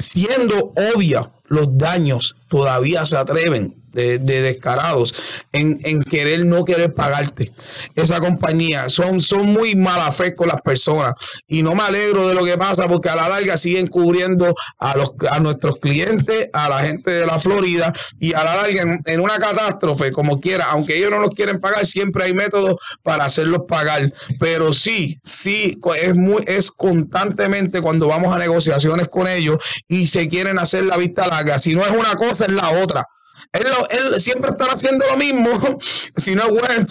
siendo 0.00 0.72
obvia 0.94 1.30
los 1.44 1.76
daños, 1.76 2.34
todavía 2.48 3.04
se 3.06 3.16
atreven 3.18 3.74
de, 3.96 4.18
de 4.18 4.42
descarados 4.42 5.14
en, 5.52 5.80
en 5.84 6.02
querer 6.02 6.44
no 6.44 6.64
querer 6.64 6.92
pagarte. 6.92 7.50
Esa 7.94 8.20
compañía 8.20 8.90
son, 8.90 9.22
son 9.22 9.46
muy 9.52 9.74
mala 9.74 10.12
fe 10.12 10.34
con 10.34 10.48
las 10.48 10.60
personas 10.60 11.14
y 11.48 11.62
no 11.62 11.74
me 11.74 11.82
alegro 11.82 12.28
de 12.28 12.34
lo 12.34 12.44
que 12.44 12.58
pasa 12.58 12.86
porque 12.86 13.08
a 13.08 13.16
la 13.16 13.28
larga 13.28 13.56
siguen 13.56 13.86
cubriendo 13.86 14.54
a, 14.78 14.96
los, 14.96 15.12
a 15.30 15.40
nuestros 15.40 15.78
clientes, 15.78 16.48
a 16.52 16.68
la 16.68 16.80
gente 16.80 17.10
de 17.10 17.26
la 17.26 17.38
Florida 17.38 17.92
y 18.20 18.34
a 18.34 18.44
la 18.44 18.56
larga 18.56 19.00
en, 19.06 19.20
una 19.20 19.38
catástrofe 19.38 20.12
como 20.12 20.40
quiera, 20.40 20.66
aunque 20.70 20.98
ellos 20.98 21.10
no 21.10 21.20
nos 21.20 21.30
quieren 21.30 21.58
pagar, 21.58 21.86
siempre 21.86 22.24
hay 22.24 22.34
métodos 22.34 22.76
para 23.02 23.24
hacerlos 23.24 23.62
pagar. 23.66 24.12
Pero 24.38 24.74
sí, 24.74 25.18
sí, 25.24 25.80
es 26.02 26.14
muy, 26.14 26.42
es 26.46 26.70
constantemente 26.70 27.80
cuando 27.80 28.08
vamos 28.08 28.34
a 28.34 28.38
negociaciones 28.38 29.08
con 29.08 29.26
ellos 29.26 29.56
y 29.88 30.06
se 30.06 30.28
quieren 30.28 30.58
hacer 30.58 30.84
la 30.84 30.98
vista 30.98 31.26
larga. 31.26 31.58
Si 31.58 31.74
no 31.74 31.80
es 31.82 31.90
una 31.90 32.14
cosa, 32.14 32.44
es 32.44 32.52
la 32.52 32.68
otra. 32.82 33.06
Él, 33.52 33.64
lo- 33.64 33.88
él 34.14 34.20
siempre 34.20 34.50
está 34.50 34.66
haciendo 34.66 35.04
lo 35.10 35.16
mismo. 35.16 35.50
si 36.16 36.34
no 36.34 36.48
bueno, 36.48 36.86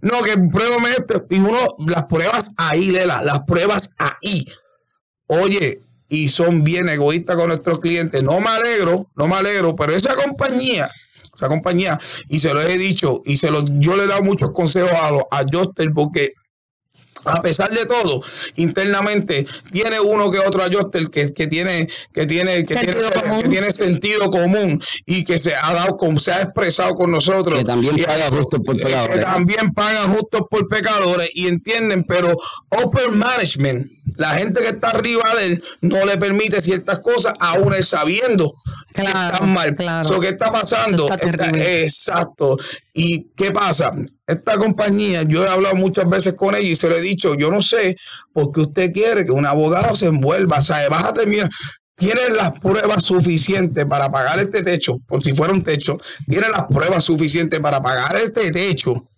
no, 0.00 0.22
que 0.22 0.36
pruébame 0.38 0.90
esto. 0.92 1.24
Y 1.30 1.38
uno, 1.38 1.74
las 1.86 2.04
pruebas 2.04 2.50
ahí, 2.56 2.90
Lela, 2.90 3.22
las 3.22 3.40
pruebas 3.40 3.90
ahí. 3.98 4.46
Oye, 5.26 5.80
y 6.08 6.28
son 6.28 6.62
bien 6.62 6.88
egoístas 6.88 7.36
con 7.36 7.48
nuestros 7.48 7.78
clientes. 7.80 8.22
No 8.22 8.38
me 8.40 8.48
alegro, 8.48 9.06
no 9.16 9.26
me 9.26 9.36
alegro, 9.36 9.74
pero 9.74 9.94
esa 9.94 10.14
compañía, 10.14 10.90
esa 11.34 11.48
compañía, 11.48 11.98
y 12.28 12.38
se 12.38 12.52
lo 12.52 12.60
he 12.60 12.76
dicho, 12.76 13.22
y 13.24 13.38
se 13.38 13.50
lo, 13.50 13.64
yo 13.78 13.96
le 13.96 14.04
he 14.04 14.06
dado 14.06 14.22
muchos 14.22 14.50
consejos 14.52 14.92
a 14.92 15.10
los 15.10 15.22
a 15.30 15.42
Joster 15.50 15.90
porque 15.94 16.32
a 17.24 17.40
pesar 17.42 17.70
de 17.70 17.86
todo, 17.86 18.22
internamente 18.56 19.46
tiene 19.72 20.00
uno 20.00 20.30
que 20.30 20.38
otro 20.38 20.62
adjuster 20.62 21.08
que, 21.10 21.32
que 21.32 21.46
tiene 21.46 21.88
que 22.12 22.26
tiene 22.26 22.62
que 22.64 22.74
Sentido 22.74 22.98
tiene, 23.10 23.22
común. 23.22 23.42
que 23.42 23.48
tiene 23.48 23.70
sentido 23.70 24.30
común 24.30 24.82
y 25.06 25.24
que 25.24 25.38
se 25.40 25.54
ha 25.54 25.72
dado 25.72 25.96
con, 25.96 26.18
se 26.18 26.32
ha 26.32 26.42
expresado 26.42 26.94
con 26.94 27.10
nosotros 27.10 27.58
Que 27.58 27.64
también 27.64 27.98
Y- 27.98 28.02
paga 28.02 28.28
justos 28.30 28.60
por 28.64 28.76
que 28.76 28.84
pecadores. 28.84 29.24
también 29.24 29.70
pagan 29.70 30.12
justos 30.14 30.42
por 30.50 30.68
pecadores 30.68 31.30
y 31.34 31.48
entienden 31.48 32.04
pero 32.04 32.36
upper 32.84 33.10
management 33.10 33.86
la 34.16 34.30
gente 34.30 34.60
que 34.60 34.68
está 34.68 34.88
arriba 34.88 35.22
de 35.38 35.46
él 35.46 35.64
no 35.80 36.04
le 36.04 36.16
permite 36.18 36.60
ciertas 36.62 36.98
cosas 37.00 37.34
aún 37.40 37.74
él 37.74 37.84
sabiendo 37.84 38.54
que 38.94 39.02
están 39.02 39.52
mal 39.52 39.74
claro. 39.74 40.08
So, 40.08 40.20
¿qué 40.20 40.28
está 40.28 40.50
pasando? 40.52 41.08
Está 41.10 41.26
Está-. 41.28 41.80
Exacto. 41.82 42.56
¿Y 42.94 43.28
qué 43.36 43.50
pasa? 43.50 43.90
Esta 44.26 44.56
compañía, 44.56 45.22
yo 45.22 45.44
he 45.44 45.48
hablado 45.48 45.76
muchas 45.76 46.08
veces 46.08 46.34
con 46.34 46.54
ella 46.54 46.68
y 46.68 46.76
se 46.76 46.88
lo 46.88 46.96
he 46.96 47.00
dicho, 47.00 47.34
yo 47.34 47.50
no 47.50 47.62
sé 47.62 47.96
por 48.32 48.52
qué 48.52 48.60
usted 48.60 48.92
quiere 48.92 49.24
que 49.24 49.32
un 49.32 49.46
abogado 49.46 49.96
se 49.96 50.06
envuelva. 50.06 50.58
O 50.58 50.62
sea, 50.62 50.88
vas 50.88 51.04
a 51.04 51.12
terminar. 51.12 51.48
Tienes 51.94 52.30
las 52.30 52.52
pruebas 52.58 53.04
suficientes 53.04 53.84
para 53.86 54.10
pagar 54.10 54.40
este 54.40 54.62
techo, 54.62 54.96
por 55.06 55.22
si 55.22 55.32
fuera 55.32 55.52
un 55.52 55.62
techo, 55.62 55.98
tienes 56.26 56.50
las 56.50 56.64
pruebas 56.64 57.04
suficientes 57.04 57.60
para 57.60 57.80
pagar 57.82 58.16
este 58.16 58.50
techo. 58.50 59.08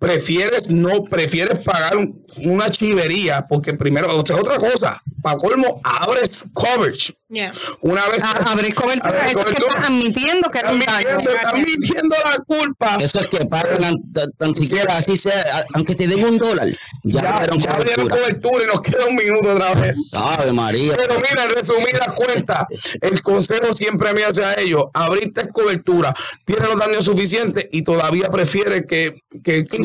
Prefieres 0.00 0.68
no, 0.68 1.04
prefieres 1.04 1.60
pagar 1.60 1.96
un- 1.96 2.23
una 2.36 2.70
chivería, 2.70 3.46
porque 3.48 3.74
primero, 3.74 4.18
o 4.20 4.26
sea, 4.26 4.36
otra 4.36 4.56
cosa, 4.58 5.00
para 5.22 5.36
colmo, 5.38 5.80
abres 5.84 6.44
coverage. 6.52 7.14
Yeah. 7.28 7.52
Una 7.80 8.06
vez 8.08 8.22
A- 8.22 8.52
Abres 8.52 8.74
cobertura, 8.74 9.10
Abres 9.10 9.30
eso 9.32 9.40
es 9.40 9.44
que 9.46 9.62
cobertura. 9.62 9.74
estás 9.80 9.90
admitiendo 9.90 10.50
que 10.50 10.60
daño. 10.60 10.84
admitiendo, 10.86 11.30
está 11.30 11.48
admitiendo 11.48 12.16
la 12.24 12.36
culpa. 12.46 12.96
Eso 13.00 13.20
es 13.20 13.26
que 13.28 13.44
pagan 13.46 13.94
tan, 14.12 14.30
tan 14.38 14.54
siquiera 14.54 14.96
así 14.96 15.16
sea, 15.16 15.64
aunque 15.74 15.94
te 15.96 16.06
den 16.06 16.24
un 16.24 16.38
dólar, 16.38 16.68
ya, 17.02 17.22
Ya, 17.22 17.30
abrieron 17.36 17.58
cobertura. 17.58 18.16
cobertura 18.16 18.64
y 18.64 18.66
nos 18.68 18.80
queda 18.82 19.06
un 19.08 19.16
minuto 19.16 19.52
otra 19.52 19.74
vez. 19.74 19.96
Ave 20.12 20.52
María. 20.52 20.96
Pero 20.96 21.14
mira, 21.16 21.44
en 21.44 21.50
resumidas 21.56 22.12
cuentas, 22.14 22.66
el 23.00 23.20
consejo 23.22 23.72
siempre 23.72 24.12
me 24.12 24.22
hace 24.24 24.44
a 24.44 24.54
ellos, 24.60 24.84
abriste 24.92 25.48
cobertura, 25.48 26.14
tienes 26.44 26.68
los 26.68 26.78
daños 26.78 27.04
suficientes 27.04 27.66
y 27.72 27.82
todavía 27.82 28.28
prefiere 28.30 28.84
que, 28.86 29.18
que, 29.42 29.64
que- 29.64 29.78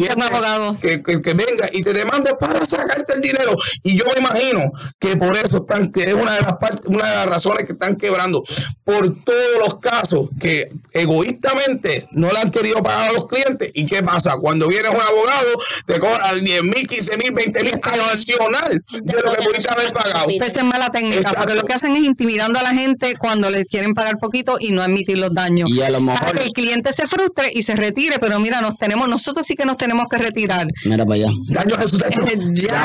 que 1.22 1.34
venga 1.34 1.70
y 1.74 1.82
te 1.84 1.94
demande 1.94 2.36
para 2.40 2.66
sacarte 2.66 3.14
el 3.14 3.22
dinero. 3.22 3.56
Y 3.84 3.98
yo 3.98 4.06
me 4.06 4.20
imagino 4.20 4.72
que 5.00 5.16
por 5.18 5.36
eso 5.36 5.58
están, 5.58 5.92
que 5.92 6.04
es 6.04 6.14
una 6.14 6.34
de 6.36 6.42
las 6.42 6.54
partes, 6.54 6.82
una 6.86 7.08
de 7.08 7.16
las 7.16 7.26
razones 7.28 7.66
que 7.66 7.74
están 7.74 7.96
quebrando, 7.96 8.44
por 8.84 9.24
todos 9.24 9.58
los 9.64 9.76
casos 9.80 10.30
que 10.40 10.72
egoístamente 10.94 12.08
no 12.12 12.32
le 12.32 12.40
han 12.40 12.52
querido 12.52 12.82
pagar 12.82 13.10
a 13.10 13.14
los 13.14 13.28
clientes. 13.28 13.72
¿Y 13.74 13.86
qué 13.86 14.02
pasa? 14.04 14.38
Cuando 14.40 14.68
vienes 14.68 14.92
un 14.92 15.02
abogado, 15.02 15.50
te 15.86 16.00
cobra 16.00 16.34
10 16.34 16.64
mil, 16.64 16.88
15 16.88 17.18
mil, 17.18 17.32
20 17.34 17.64
mil 17.64 17.74
adicional 18.10 18.84
de 19.04 19.14
lo 19.22 19.32
que 19.34 19.44
pudiste 19.44 19.72
haber 19.72 19.92
pagado. 19.92 20.28
Esa 20.30 20.46
es 20.62 20.64
mala 20.64 20.90
técnica, 20.90 21.18
Exacto. 21.18 21.40
porque 21.40 21.56
lo 21.56 21.64
que 21.64 21.74
hacen 21.74 21.96
es 21.96 22.04
intimidando 22.04 22.60
a 22.60 22.64
la 22.64 22.74
gente 22.74 23.16
cuando 23.20 23.50
les 23.50 23.66
quieren 23.66 23.94
pagar 23.94 24.18
poquito 24.20 24.58
y 24.60 24.72
no 24.72 24.82
admitir 24.82 25.18
los 25.18 25.34
daños. 25.34 25.70
Y 25.70 25.82
a 25.82 25.90
lo 25.90 26.00
mejor- 26.00 26.20
Para 26.20 26.34
que 26.40 26.46
el 26.46 26.52
cliente 26.52 26.94
se 26.94 27.08
frustre 27.08 27.52
y 27.54 27.64
se 27.64 27.76
retire, 27.76 28.20
pero 28.20 28.40
mira, 28.40 28.62
nos 28.62 28.78
tenemos, 28.78 29.08
nosotros 29.10 29.46
sí 29.46 29.56
que 29.56 29.66
nos 29.66 29.78
tenemos 29.78 30.06
que 30.10 30.18
retirar. 30.18 30.68
Mira 30.86 31.06
para 31.06 31.16
allá. 31.16 31.28
Daño 31.50 31.76
a 32.30 32.32
Jesús. 32.32 32.62
Ya. 32.62 32.84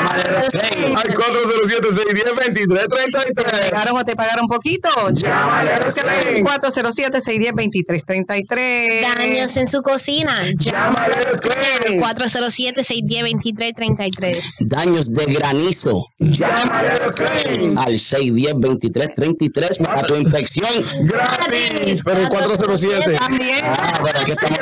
Al 0.95 1.15
407 1.15 1.91
610 1.91 2.25
¿Te 2.25 2.33
2333 2.67 3.71
pagaron 3.71 3.97
o 3.97 4.03
te 4.05 4.15
pagaron 4.15 4.47
poquito? 4.47 4.87
Llámale 5.11 5.73
a 5.73 5.79
Claim. 5.79 6.45
407-610-2333. 6.45 9.01
Daños 9.15 9.57
en 9.57 9.67
su 9.67 9.81
cocina. 9.81 10.33
Llámale 10.57 11.15
a 11.15 11.31
Claim. 11.37 12.01
407-610-2333. 12.01 14.67
Daños 14.67 15.11
de 15.11 15.25
granizo 15.25 16.05
Llámale 16.19 16.89
a 16.89 17.09
Claim. 17.11 17.77
al 17.77 17.93
610-2333 17.93 19.77
para 19.85 20.01
tu 20.03 20.15
inspección. 20.15 20.65
Gratis. 21.01 22.01
Pero 22.03 22.21
el 22.21 22.29
407. 22.29 23.17
También. 23.17 23.59
Ah, 23.63 23.99
pero 24.03 24.19
aquí 24.19 24.31
estamos. 24.31 24.59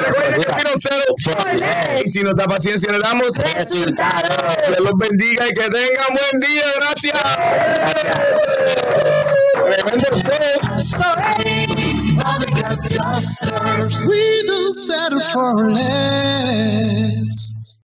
Y 2.04 2.08
si 2.10 2.24
nos 2.24 2.36
da 2.36 2.46
paciencia, 2.46 2.92
le 2.92 3.00
damos 3.00 3.38
resultados. 3.38 4.73
Dios 4.74 4.86
los 4.86 4.98
bendiga 4.98 5.48
y 5.48 5.54
que 5.54 5.70
tengan 5.70 6.08
buen 6.10 6.40
día. 6.42 6.64
Gracias. 6.78 7.14
We 14.08 14.44
settle 14.74 15.22
for 15.32 15.70
less. 15.70 17.44